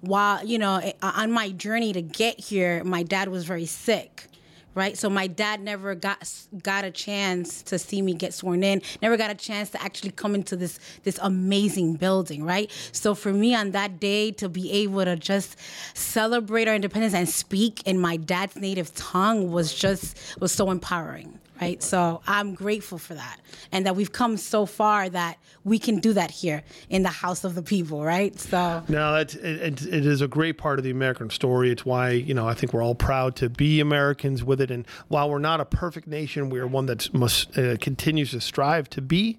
while 0.01 0.45
you 0.45 0.59
know 0.59 0.77
eh, 0.83 0.93
on 1.01 1.31
my 1.31 1.51
journey 1.51 1.93
to 1.93 2.03
get 2.03 2.41
here 2.41 2.83
my 2.83 3.05
dad 3.05 3.29
was 3.29 3.45
very 3.45 3.67
sick 3.67 4.27
right? 4.75 4.97
So 4.97 5.11
my 5.11 5.27
dad 5.27 5.61
never 5.61 5.95
got 5.95 6.31
got 6.63 6.85
a 6.85 6.91
chance 6.91 7.63
to 7.63 7.79
see 7.79 8.03
me 8.03 8.15
get 8.15 8.35
sworn 8.35 8.63
in 8.63 8.83
never 9.01 9.17
got 9.17 9.31
a 9.31 9.35
chance 9.35 9.71
to 9.71 9.83
actually 9.83 10.13
come 10.13 10.35
into 10.35 10.57
this 10.57 10.79
this 11.03 11.19
amazing 11.23 11.95
building 11.95 12.45
right? 12.45 12.71
So 12.93 13.15
for 13.15 13.33
me 13.33 13.55
on 13.55 13.73
that 13.73 14.01
day 14.01 14.31
to 14.33 14.49
be 14.49 14.71
able 14.73 15.05
to 15.05 15.17
just 15.17 15.57
celebrate 15.95 16.69
our 16.69 16.75
independence 16.75 17.15
and 17.15 17.29
speak 17.29 17.83
in 17.87 17.99
my 17.99 18.17
dad's 18.17 18.57
native 18.57 18.95
tongue 18.95 19.51
was 19.51 19.75
just 19.75 20.17
was 20.41 20.53
so 20.53 20.71
empowering 20.71 21.39
right 21.63 21.83
so 21.83 22.21
i'm 22.27 22.55
grateful 22.55 22.99
for 22.99 23.15
that 23.15 23.39
and 23.73 23.87
that 23.87 23.95
we've 23.97 24.13
come 24.13 24.37
so 24.37 24.67
far 24.67 25.09
that 25.09 25.37
we 25.65 25.79
can 25.79 26.01
do 26.01 26.13
that 26.13 26.31
here 26.31 26.63
in 26.91 27.03
the 27.03 27.09
house 27.25 27.45
of 27.45 27.55
the 27.55 27.63
people 27.63 28.03
right 28.03 28.39
so 28.39 28.83
No, 28.89 29.15
it, 29.15 29.35
it, 29.37 29.83
it 29.83 30.07
is 30.07 30.21
a 30.21 30.29
great 30.29 30.59
part 30.59 30.79
of 30.79 30.85
the 30.85 30.91
American 30.91 31.31
story. 31.31 31.71
It's 31.71 31.85
why 31.87 32.11
you 32.11 32.35
know 32.35 32.49
I 32.49 32.55
think 32.55 32.73
we're 32.73 32.83
all 32.83 32.95
proud 32.95 33.37
to 33.37 33.49
be 33.49 33.81
Americans 33.81 34.43
with 34.43 34.61
it. 34.61 34.71
And 34.71 34.87
while 35.09 35.31
we're 35.31 35.39
not 35.39 35.61
a 35.61 35.65
perfect 35.65 36.07
nation, 36.09 36.51
we 36.51 36.59
are 36.59 36.67
one 36.67 36.87
that 36.87 37.13
must 37.15 37.57
uh, 37.57 37.77
continues 37.79 38.31
to 38.33 38.41
strive 38.41 38.91
to 38.91 39.01
be. 39.01 39.39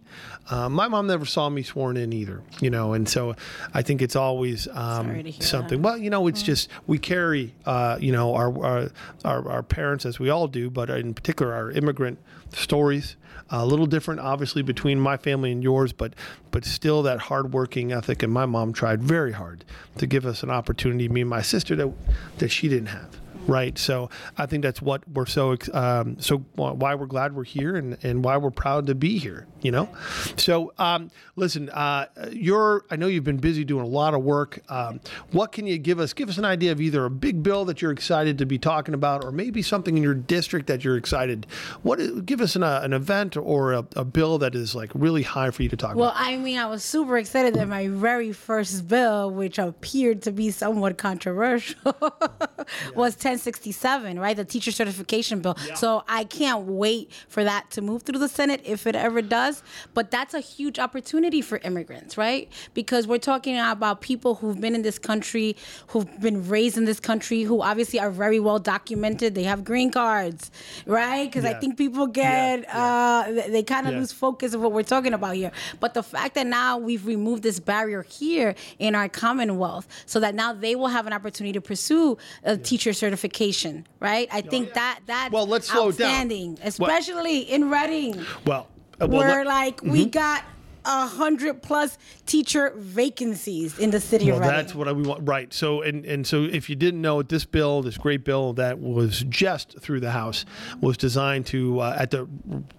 Uh, 0.50 0.70
my 0.70 0.88
mom 0.88 1.08
never 1.08 1.26
saw 1.26 1.50
me 1.50 1.64
sworn 1.64 1.98
in 1.98 2.14
either, 2.14 2.42
you 2.62 2.70
know, 2.70 2.94
and 2.94 3.08
so 3.10 3.36
I 3.74 3.82
think 3.82 4.02
it's 4.02 4.16
always 4.16 4.68
um, 4.70 5.08
Sorry 5.08 5.24
to 5.24 5.32
hear 5.32 5.48
something. 5.48 5.82
that. 5.82 5.88
Well, 5.88 5.98
you 5.98 6.10
know, 6.10 6.28
it's 6.28 6.44
just 6.44 6.70
we 6.88 6.98
carry 6.98 7.54
uh, 7.66 7.98
you 8.00 8.12
know 8.12 8.34
our, 8.36 8.50
our 8.64 8.90
our 9.26 9.50
our 9.50 9.64
parents 9.64 10.06
as 10.06 10.20
we 10.20 10.30
all 10.30 10.48
do, 10.48 10.70
but 10.70 10.90
in 10.90 11.14
particular 11.14 11.54
our 11.54 11.72
immigrant 11.72 12.13
stories. 12.52 13.16
A 13.50 13.66
little 13.66 13.86
different, 13.86 14.20
obviously, 14.22 14.62
between 14.64 15.00
my 15.00 15.18
family 15.18 15.52
and 15.52 15.62
yours, 15.62 15.94
but 15.94 16.14
but 16.52 16.66
still 16.66 17.04
that 17.04 17.20
hardworking 17.20 17.92
ethic. 17.92 18.24
And 18.24 18.34
my 18.34 18.46
mom 18.46 18.74
tried 18.74 19.04
very 19.04 19.34
hard 19.34 19.66
to 19.98 20.08
give 20.08 20.26
us 20.26 20.44
an 20.44 20.50
opportunity, 20.50 21.08
me 21.10 21.22
and 21.22 21.30
my 21.30 21.42
sister, 21.42 21.76
that 21.76 21.92
that 22.40 22.50
she 22.50 22.68
didn't 22.70 22.88
have. 22.88 23.20
Right? 23.48 23.78
So 23.78 24.10
I 24.38 24.46
think 24.46 24.64
that's 24.64 24.82
what 24.82 25.08
we're 25.10 25.26
so 25.26 25.56
um, 25.74 26.20
so 26.20 26.38
why 26.56 26.96
we're 26.96 27.06
glad 27.06 27.36
we're 27.36 27.44
here 27.44 27.76
and, 27.76 27.98
and 28.04 28.24
why 28.24 28.38
we're 28.38 28.52
proud 28.52 28.88
to 28.88 28.96
be 28.96 29.18
here. 29.18 29.48
You 29.62 29.72
know, 29.72 29.88
so 30.36 30.74
um, 30.78 31.10
listen, 31.38 31.70
uh, 31.70 32.08
you're 32.32 32.84
I 32.92 32.98
know 32.98 33.08
you've 33.08 33.24
been 33.24 33.38
busy 33.38 33.64
doing 33.64 33.86
a 33.86 33.88
lot 33.88 34.14
of 34.14 34.22
work. 34.22 34.60
Um, 34.70 35.00
what 35.32 35.54
can 35.54 35.66
you 35.68 35.78
give 35.78 36.00
us? 36.00 36.12
Give 36.12 36.28
us 36.28 36.38
an 36.38 36.44
idea 36.44 36.74
of 36.74 36.82
either 36.82 37.06
a 37.06 37.10
big 37.10 37.42
bill 37.44 37.64
that 37.66 37.82
you're 37.82 37.92
excited 37.94 38.38
to 38.40 38.46
be 38.46 38.58
talking 38.60 38.94
about, 38.94 39.24
or 39.24 39.32
maybe 39.32 39.62
something 39.62 39.96
in 39.96 40.04
your 40.04 40.16
district 40.16 40.68
that 40.68 40.84
you're 40.84 40.98
excited. 40.98 41.48
What 41.82 42.02
is- 42.02 42.22
give 42.22 42.42
us 42.42 42.56
an, 42.58 42.64
uh, 42.64 42.82
an 42.84 42.92
event 42.92 43.38
or 43.38 43.72
a, 43.74 43.86
a 43.96 44.04
bill 44.04 44.38
that 44.40 44.54
is 44.54 44.76
like 44.76 44.92
really 44.94 45.24
high 45.24 45.50
for 45.52 45.64
you 45.64 45.70
to 45.70 45.78
talk 45.78 45.96
Well, 45.96 46.10
about. 46.10 46.20
Well, 46.20 46.30
I 46.34 46.38
mean, 46.38 46.58
I 46.58 46.66
was 46.66 46.84
super 46.84 47.18
excited 47.18 47.54
that 47.56 47.68
my 47.70 47.88
very 47.88 48.34
first 48.34 48.88
bill, 48.88 49.32
which 49.32 49.60
appeared 49.60 50.22
to 50.24 50.32
be 50.34 50.52
somewhat 50.52 50.98
controversial, 50.98 51.96
was 52.96 53.16
1067, 53.34 54.20
right? 54.20 54.36
The 54.36 54.46
teacher 54.46 54.72
certification 54.72 55.42
bill. 55.42 55.56
So 55.76 56.04
I 56.08 56.24
can't 56.24 56.64
wait 56.66 57.12
for 57.28 57.44
that 57.44 57.70
to 57.72 57.82
move 57.82 58.04
through 58.04 58.20
the 58.20 58.30
Senate 58.30 58.62
if 58.66 58.86
it 58.88 58.96
ever 58.96 59.22
does. 59.22 59.64
But 59.94 60.12
that's 60.12 60.34
a 60.34 60.40
huge 60.40 60.80
opportunity 60.80 61.42
for 61.42 61.58
immigrants, 61.60 62.18
right? 62.18 62.50
Because 62.74 63.08
we're 63.08 63.18
talking 63.18 63.58
about 63.60 64.02
people 64.02 64.36
who've 64.36 64.60
been 64.60 64.76
in 64.76 64.82
this 64.82 65.00
country, 65.00 65.56
who've 65.88 66.20
been 66.22 66.48
raised 66.48 66.78
in 66.78 66.86
this 66.86 67.00
country, 67.00 67.44
who 67.44 67.62
obviously 67.62 68.00
are 68.00 68.12
very 68.12 68.40
well 68.40 68.60
documented. 68.60 69.36
They 69.36 69.44
have 69.44 69.64
green 69.64 69.92
cards, 69.92 70.52
right? 70.86 71.26
Because 71.26 71.46
I 71.46 71.54
think 71.54 71.78
people 71.78 72.08
get, 72.08 72.24
Yeah, 72.64 72.84
Uh, 72.84 73.32
they, 73.50 73.64
kind 73.64 73.88
of 73.88 73.94
Yeah. 73.94 74.00
lose 74.00 74.12
focus 74.12 74.54
of 74.54 74.62
what 74.62 74.72
we're 74.72 74.84
talking 74.84 75.14
about 75.14 75.36
here. 75.36 75.52
But 75.80 75.94
the 75.94 76.04
fact 76.04 76.36
that 76.36 76.46
now 76.48 76.78
we've 76.78 77.06
removed 77.06 77.44
this 77.44 77.60
barrier 77.60 78.04
here 78.04 78.56
in 78.80 78.96
our 78.96 79.08
Commonwealth, 79.10 79.88
so 80.06 80.20
that 80.20 80.36
now 80.36 80.54
they 80.54 80.76
will 80.76 80.88
have 80.88 81.08
an 81.08 81.14
opportunity 81.14 81.54
to 81.54 81.62
pursue 81.62 82.18
a 82.44 82.58
teacher 82.58 82.92
certification, 82.94 83.23
right? 84.00 84.28
I 84.32 84.42
think 84.42 84.74
that 84.74 85.00
that's 85.06 85.32
Well, 85.32 85.48
let's 85.48 85.68
slow 85.70 85.92
down. 85.92 86.58
especially 86.64 87.40
in 87.40 87.70
Reading, 87.70 88.24
well, 88.46 88.68
uh, 89.02 89.08
well, 89.08 89.20
where 89.20 89.46
like 89.46 89.82
we 89.82 90.06
got 90.06 90.44
a 90.86 91.08
hundred 91.08 91.62
plus 91.64 91.98
teacher 92.26 92.74
vacancies 92.76 93.80
in 93.80 93.90
the 93.92 94.02
city 94.02 94.26
Well, 94.26 94.36
of 94.36 94.42
Reading. 94.42 94.56
that's 94.58 94.76
what 94.76 94.94
we 94.96 95.04
want. 95.04 95.28
Right. 95.28 95.54
So, 95.54 95.82
and 95.82 96.06
and 96.06 96.28
so, 96.28 96.44
if 96.44 96.70
you 96.70 96.76
didn't 96.76 97.02
know, 97.02 97.22
this 97.22 97.46
bill, 97.46 97.82
this 97.82 97.98
great 97.98 98.26
bill 98.26 98.54
that 98.54 98.80
was 98.80 99.24
just 99.30 99.80
through 99.80 100.02
the 100.02 100.12
House, 100.12 100.46
was 100.82 100.98
designed 100.98 101.46
to, 101.48 101.80
uh, 101.80 101.96
at 101.98 102.12
the, 102.12 102.28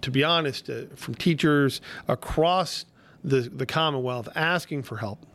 to 0.01 0.11
be 0.11 0.23
honest, 0.23 0.69
uh, 0.69 0.83
from 0.95 1.15
teachers 1.15 1.81
across 2.07 2.85
the 3.23 3.41
the 3.41 3.65
Commonwealth 3.65 4.29
asking 4.35 4.83
for 4.83 4.97
help. 4.97 5.25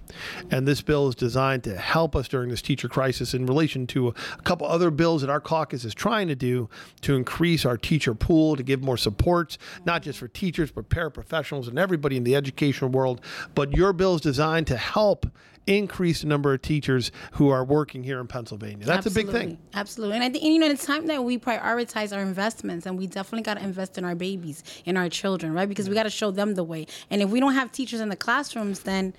And 0.50 0.67
this 0.67 0.83
bill 0.83 1.09
is 1.09 1.14
designed 1.14 1.64
to 1.64 1.76
help 1.76 2.17
us 2.17 2.29
during 2.29 2.50
this 2.50 2.62
teacher 2.62 2.88
crisis 2.88 3.35
in 3.35 3.47
relation 3.47 3.87
to 3.88 4.09
a 4.09 4.43
couple 4.43 4.67
other 4.67 4.90
bills 4.90 5.21
that 5.21 5.31
our 5.31 5.40
caucus 5.40 5.85
is 5.85 5.95
trying 5.95 6.29
to 6.29 6.35
do 6.35 6.69
to 7.02 7.17
increase 7.17 7.64
our 7.64 7.76
teacher 7.76 8.14
pool, 8.14 8.57
to 8.57 8.62
give 8.62 8.83
more 8.83 8.97
supports, 8.97 9.59
not 9.85 10.02
just 10.02 10.19
for 10.19 10.29
teachers, 10.29 10.71
but 10.71 10.88
paraprofessionals 10.88 11.69
and 11.69 11.79
everybody 11.79 12.17
in 12.17 12.25
the 12.25 12.35
educational 12.37 12.90
world. 12.90 13.21
But 13.55 13.76
your 13.76 13.93
bill 13.93 14.14
is 14.14 14.21
designed 14.21 14.67
to 14.69 14.76
help 14.76 15.26
increase 15.67 16.23
the 16.23 16.26
number 16.26 16.55
of 16.55 16.62
teachers 16.62 17.12
who 17.33 17.50
are 17.50 17.64
working 17.64 18.02
here 18.02 18.19
in 18.19 18.26
Pennsylvania. 18.26 18.85
That's 18.87 19.07
a 19.07 19.11
big 19.11 19.26
thing. 19.29 19.59
Absolutely. 19.75 19.90
Absolutely. 19.90 20.17
And 20.17 20.25
I 20.25 20.31
think, 20.31 20.45
you 20.45 20.59
know, 20.59 20.67
it's 20.67 20.87
time 20.87 21.07
that 21.07 21.25
we 21.25 21.38
prioritize 21.38 22.17
our 22.17 22.23
investments 22.23 22.87
and 22.87 22.99
we 22.99 23.07
definitely 23.07 23.43
got 23.43 23.55
to 23.55 23.64
invest 23.64 23.99
in 23.99 24.05
our 24.05 24.14
babies, 24.14 24.62
in 24.85 24.97
our 24.97 25.09
children, 25.09 25.52
right? 25.52 25.69
Because 25.69 25.88
we 25.88 25.95
got 25.95 26.05
to 26.05 26.11
show 26.11 26.31
them 26.31 26.55
the 26.55 26.64
way. 26.64 26.87
And 27.11 27.23
if 27.23 27.31
we 27.31 27.40
don't 27.40 27.55
have 27.55 27.73
teachers 27.73 28.00
in 28.00 28.09
the 28.09 28.17
classrooms, 28.17 28.81
then 28.81 29.14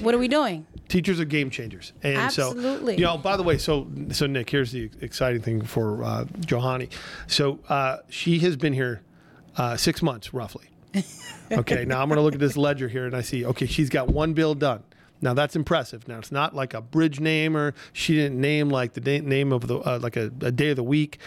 what 0.00 0.14
are 0.14 0.18
we 0.18 0.28
doing? 0.28 0.66
teachers 0.88 1.20
are 1.20 1.24
game 1.24 1.50
changers 1.50 1.92
and 2.02 2.16
Absolutely. 2.16 2.94
so 2.94 2.98
you 2.98 3.04
know 3.04 3.16
by 3.16 3.36
the 3.36 3.42
way 3.44 3.56
so 3.56 3.86
so 4.10 4.26
nick 4.26 4.50
here's 4.50 4.72
the 4.72 4.90
exciting 5.00 5.40
thing 5.40 5.62
for 5.62 6.02
uh, 6.02 6.24
Johanny 6.40 6.88
so 7.28 7.60
uh, 7.68 7.98
she 8.08 8.40
has 8.40 8.56
been 8.56 8.72
here 8.72 9.02
uh, 9.56 9.76
six 9.76 10.02
months 10.02 10.34
roughly 10.34 10.66
okay 11.52 11.84
now 11.84 12.02
i'm 12.02 12.08
going 12.08 12.16
to 12.16 12.22
look 12.22 12.34
at 12.34 12.40
this 12.40 12.56
ledger 12.56 12.88
here 12.88 13.06
and 13.06 13.14
i 13.14 13.20
see 13.20 13.44
okay 13.46 13.66
she's 13.66 13.88
got 13.88 14.08
one 14.08 14.32
bill 14.32 14.54
done 14.56 14.82
now 15.22 15.34
that's 15.34 15.56
impressive. 15.56 16.08
Now 16.08 16.18
it's 16.18 16.32
not 16.32 16.54
like 16.54 16.74
a 16.74 16.80
bridge 16.80 17.20
name 17.20 17.56
or 17.56 17.74
she 17.92 18.14
didn't 18.14 18.40
name 18.40 18.70
like 18.70 18.94
the 18.94 19.20
name 19.20 19.52
of 19.52 19.66
the 19.66 19.78
uh, 19.78 19.98
like 20.00 20.16
a, 20.16 20.30
a 20.40 20.50
day 20.50 20.70
of 20.70 20.76
the 20.76 20.82
week. 20.82 21.18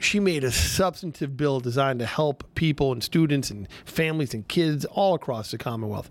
She 0.00 0.18
made 0.18 0.42
a 0.44 0.50
substantive 0.50 1.36
bill 1.36 1.60
designed 1.60 1.98
to 2.00 2.06
help 2.06 2.42
people 2.54 2.90
and 2.90 3.04
students 3.04 3.50
and 3.50 3.68
families 3.84 4.32
and 4.34 4.48
kids 4.48 4.84
all 4.86 5.14
across 5.14 5.50
the 5.50 5.58
Commonwealth. 5.58 6.10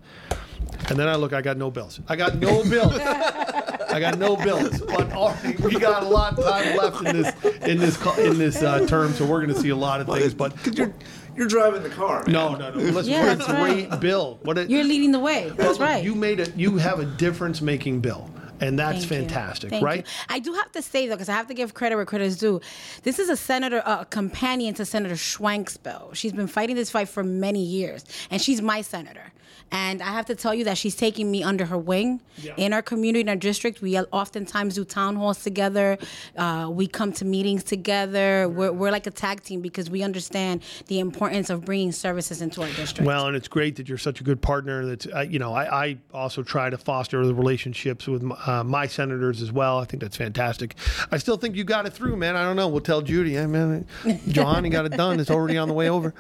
And 0.89 0.97
then 0.99 1.08
I 1.08 1.15
look, 1.15 1.34
I 1.34 1.41
got 1.41 1.58
no 1.58 1.71
bills. 1.71 1.99
I 2.08 2.15
got 2.15 2.36
no 2.38 2.63
bills. 2.69 2.93
I 2.99 3.99
got 3.99 4.19
no 4.19 4.36
bills. 4.36 4.80
But 4.82 5.12
already 5.12 5.56
we 5.63 5.80
got 5.80 6.04
a 6.04 6.08
lot 6.08 6.38
of 6.38 6.45
time 6.45 6.78
left 6.78 7.04
in 7.04 7.21
this 7.21 7.43
in 7.63 7.78
this 7.80 8.17
in 8.19 8.38
this 8.38 8.62
uh, 8.62 8.86
term, 8.86 9.12
so 9.13 9.25
we're 9.25 9.43
going 9.43 9.54
to 9.56 9.60
see 9.60 9.69
a 9.69 9.75
lot 9.75 9.99
of 10.02 10.08
things. 10.08 10.36
But 10.36 10.54
you're, 10.78 10.93
you're 11.36 11.47
driving 11.47 11.82
the 11.82 11.89
car. 11.89 12.23
man. 12.25 12.34
no, 12.34 12.56
no, 12.56 12.69
no. 12.69 12.75
Listen, 12.78 13.12
Yeah, 13.12 13.23
what 13.25 13.34
a 13.34 13.38
that's 13.38 13.49
right. 13.49 13.99
bill. 13.99 14.39
What 14.43 14.58
a, 14.60 14.69
You're 14.69 14.84
leading 14.84 15.12
the 15.12 15.19
way. 15.19 15.52
That's 15.56 15.80
well, 15.80 15.88
right. 15.89 16.04
You 16.04 16.13
made 16.13 16.39
it. 16.39 16.56
You 16.56 16.78
have 16.78 16.99
a 16.99 17.06
difference 17.06 17.62
making 17.62 18.02
bill, 18.02 18.30
and 18.62 18.78
that's 18.78 19.06
Thank 19.06 19.30
fantastic, 19.30 19.82
right? 19.82 20.06
you. 20.06 20.12
I 20.30 20.39
do 20.39 20.54
have 20.54 20.72
to 20.74 20.82
say 20.82 21.08
though, 21.08 21.15
because 21.15 21.30
I 21.30 21.34
have 21.34 21.48
to 21.48 21.54
give 21.54 21.74
credit 21.74 21.95
where 21.95 22.06
credit 22.06 22.26
is 22.26 22.38
due. 22.38 22.62
This 23.04 23.19
is 23.19 23.30
a 23.30 23.38
senator, 23.38 23.82
a 23.86 24.06
companion 24.06 24.74
to 24.76 24.86
Senator 24.86 25.15
Schwank's 25.15 25.78
bill. 25.78 26.12
She's 26.13 26.34
been 26.34 26.48
fighting 26.48 26.76
this 26.76 26.89
fight 26.89 27.10
for 27.10 27.24
many 27.24 27.63
years, 27.63 28.06
and 28.30 28.41
she's 28.41 28.62
my 28.62 28.82
senator. 28.82 29.32
And 29.72 30.02
I 30.02 30.08
have 30.08 30.26
to 30.28 30.36
tell 30.36 30.54
you 30.54 30.63
that 30.63 30.78
she's 30.78 30.95
taking 30.95 31.30
me 31.30 31.43
under 31.43 31.65
her 31.65 31.78
wing. 31.78 32.22
Yeah. 32.38 32.54
In 32.58 32.74
our 32.74 32.82
community, 32.82 33.22
in 33.22 33.30
our 33.30 33.36
district, 33.36 33.82
we 33.82 34.00
oftentimes 34.00 34.76
do 34.76 34.84
town 34.84 35.15
halls 35.15 35.43
together. 35.43 35.98
Uh, 36.36 36.69
we 36.72 36.88
come 36.88 37.13
to 37.13 37.26
meetings 37.26 37.63
together. 37.63 38.50
We're, 38.50 38.72
we're 38.72 38.91
like 38.91 39.06
a 39.06 39.12
tag 39.12 39.43
team 39.43 39.62
because 39.62 39.89
we 39.89 40.02
understand 40.02 40.63
the 40.88 41.00
importance 41.00 41.52
of 41.52 41.65
bringing 41.65 41.91
services 41.91 42.41
into 42.41 42.63
our 42.63 42.69
district. 42.69 43.06
Well, 43.06 43.28
and 43.28 43.36
it's 43.36 43.48
great 43.48 43.76
that 43.76 43.88
you're 43.88 44.00
such 44.00 44.22
a 44.22 44.24
good 44.24 44.41
partner. 44.41 44.86
That's 44.86 45.06
uh, 45.06 45.19
you 45.19 45.38
know, 45.38 45.54
I, 45.54 45.86
I 45.86 45.98
also 46.13 46.41
try 46.41 46.72
to 46.72 46.78
foster 46.78 47.24
the 47.26 47.36
relationships 47.36 48.08
with 48.08 48.24
m- 48.24 48.32
uh, 48.50 48.64
my 48.64 48.88
senators 48.88 49.42
as 49.42 49.52
well. 49.52 49.78
I 49.80 49.86
think 49.86 50.02
that's 50.02 50.18
fantastic. 50.18 50.76
I 51.12 51.18
still 51.18 51.38
think 51.38 51.56
you 51.56 51.64
got 51.64 51.86
it 51.86 51.94
through, 51.94 52.16
man. 52.16 52.36
I 52.36 52.44
don't 52.44 52.56
know. 52.56 52.68
We'll 52.68 52.82
tell 52.82 53.02
Judy. 53.02 53.38
I 53.38 53.46
mean, 53.46 53.86
Johanny 54.28 54.70
got 54.70 54.86
it 54.86 54.94
done. 54.94 55.20
It's 55.20 55.30
already 55.30 55.58
on 55.58 55.68
the 55.68 55.74
way 55.74 55.90
over. 55.90 56.14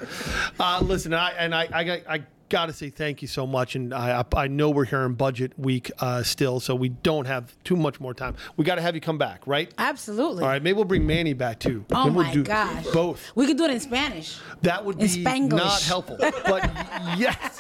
Uh, 0.59 0.79
listen, 0.83 1.13
I 1.13 1.31
and 1.31 1.55
I, 1.55 1.67
I 1.73 2.03
I. 2.07 2.23
Got 2.49 2.65
to 2.65 2.73
say 2.73 2.89
thank 2.89 3.21
you 3.21 3.27
so 3.27 3.45
much, 3.45 3.75
and 3.75 3.93
I 3.93 4.23
I 4.35 4.47
know 4.47 4.71
we're 4.71 4.85
here 4.85 5.05
in 5.05 5.13
budget 5.13 5.53
week 5.59 5.91
uh, 5.99 6.23
still, 6.23 6.59
so 6.59 6.73
we 6.73 6.89
don't 6.89 7.27
have 7.27 7.53
too 7.63 7.75
much 7.75 7.99
more 7.99 8.15
time. 8.15 8.35
We 8.57 8.65
got 8.65 8.75
to 8.75 8.81
have 8.81 8.95
you 8.95 9.01
come 9.01 9.19
back, 9.19 9.45
right? 9.45 9.71
Absolutely. 9.77 10.41
All 10.43 10.49
right, 10.49 10.61
maybe 10.63 10.73
we'll 10.75 10.85
bring 10.85 11.05
Manny 11.05 11.33
back 11.33 11.59
too. 11.59 11.85
Oh 11.91 12.05
Then 12.05 12.15
we'll 12.15 12.25
my 12.25 12.33
do 12.33 12.43
gosh. 12.43 12.85
both. 12.87 13.31
We 13.35 13.45
could 13.45 13.57
do 13.57 13.65
it 13.65 13.71
in 13.71 13.79
Spanish. 13.79 14.39
That 14.63 14.83
would 14.83 14.95
In 14.95 15.01
be 15.01 15.23
Spanglish. 15.23 15.49
not 15.51 15.81
helpful. 15.83 16.17
But 16.19 16.31
yes. 17.19 17.59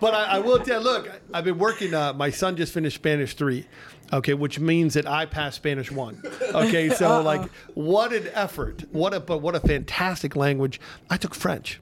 But 0.00 0.14
I, 0.14 0.24
I 0.24 0.38
will 0.38 0.60
tell 0.60 0.78
you, 0.80 0.84
look, 0.88 1.10
I've 1.34 1.44
been 1.44 1.58
working, 1.58 1.92
uh, 1.92 2.12
my 2.12 2.30
son 2.30 2.56
just 2.56 2.72
finished 2.72 2.94
Spanish 2.96 3.34
3. 3.34 3.66
Okay, 4.12 4.34
which 4.34 4.60
means 4.60 4.94
that 4.94 5.06
I 5.08 5.26
passed 5.26 5.56
Spanish 5.56 5.90
one. 5.90 6.22
Okay, 6.54 6.88
so 6.90 7.20
like, 7.22 7.48
what 7.74 8.12
an 8.12 8.28
effort! 8.32 8.84
What 8.92 9.12
a 9.14 9.18
but 9.20 9.38
what 9.38 9.54
a 9.56 9.60
fantastic 9.60 10.34
language. 10.36 10.80
I 11.08 11.16
took 11.16 11.34
French. 11.34 11.80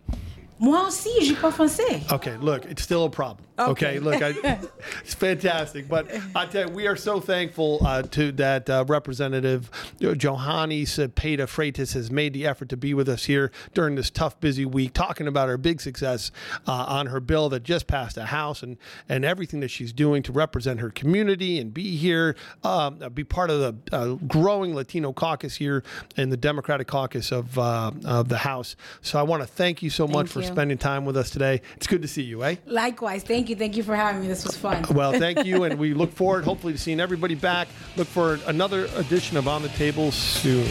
Moi 0.61 0.87
aussi, 0.87 1.35
français. 1.35 2.11
Okay, 2.13 2.37
look, 2.39 2.65
it's 2.65 2.83
still 2.83 3.05
a 3.05 3.11
problem. 3.11 3.47
Okay, 3.59 3.99
Okay. 3.99 3.99
look, 3.99 4.23
I, 4.23 4.59
it's 5.05 5.15
fantastic. 5.15 5.89
But 5.89 6.09
I 6.35 6.47
tell 6.47 6.69
you, 6.69 6.75
we 6.75 6.87
are 6.87 6.97
so 6.97 7.21
thankful 7.21 7.81
uh, 7.85 8.03
to 8.03 8.33
that 8.33 8.71
uh, 8.71 8.85
Representative 8.87 9.71
Johanny 10.01 10.85
Cepeda 10.85 11.47
Freytiz 11.49 11.95
has 11.95 12.11
made 12.11 12.33
the 12.33 12.47
effort 12.47 12.69
to 12.69 12.77
be 12.77 12.95
with 12.95 13.09
us 13.09 13.25
here 13.25 13.51
during 13.75 13.95
this 13.97 14.11
tough, 14.11 14.39
busy 14.41 14.65
week, 14.65 14.93
talking 14.95 15.27
about 15.27 15.49
her 15.49 15.59
big 15.59 15.81
success 15.81 16.31
uh, 16.67 16.73
on 16.89 17.07
her 17.07 17.21
bill 17.21 17.49
that 17.49 17.63
just 17.63 17.87
passed 17.87 18.15
the 18.15 18.27
House 18.27 18.63
and 18.63 18.77
and 19.09 19.25
everything 19.25 19.61
that 19.61 19.71
she's 19.71 19.93
doing 19.93 20.23
to 20.23 20.33
represent 20.33 20.81
her 20.81 20.91
community 20.91 21.59
and 21.59 21.73
be 21.73 21.97
here, 21.97 22.37
um, 22.63 22.99
be 23.15 23.25
part 23.25 23.51
of 23.51 23.61
the 23.61 23.97
uh, 23.97 24.15
growing 24.27 24.75
Latino 24.75 25.13
caucus 25.13 25.57
here 25.57 25.83
in 26.17 26.31
the 26.31 26.37
Democratic 26.37 26.87
caucus 26.87 27.33
of 27.33 27.59
uh, 27.59 27.91
of 28.05 28.29
the 28.29 28.39
House. 28.39 28.77
So 29.03 29.19
I 29.19 29.23
want 29.23 29.43
to 29.43 29.47
thank 29.47 29.83
you 29.83 29.91
so 29.91 30.07
much 30.07 30.27
Thank 30.27 30.31
for 30.31 30.41
you. 30.41 30.48
Spending 30.49 30.79
time 30.79 31.05
with 31.05 31.17
us 31.17 31.31
today. 31.31 31.61
It's 31.77 31.87
good 31.87 32.03
to 32.03 32.09
see 32.09 32.23
you, 32.23 32.45
eh? 32.45 32.57
Likewise. 32.67 33.23
Thank 33.23 33.49
you. 33.49 33.57
Thank 33.57 33.77
you 33.77 33.83
for 33.83 33.95
having 33.95 34.23
me. 34.23 34.29
This 34.29 34.45
was 34.45 34.57
fun. 34.57 34.85
Well, 34.91 35.13
thank 35.13 35.45
you, 35.45 35.65
and 35.65 35.79
we 35.79 35.95
look 35.95 36.13
forward, 36.13 36.45
hopefully, 36.45 36.73
to 36.73 36.79
seeing 36.79 37.01
everybody 37.01 37.35
back. 37.35 37.69
Look 37.97 38.09
for 38.09 38.39
another 38.47 38.87
edition 38.97 39.37
of 39.37 39.49
On 39.49 39.63
the 39.63 39.69
Table 39.71 40.11
soon. 40.11 40.69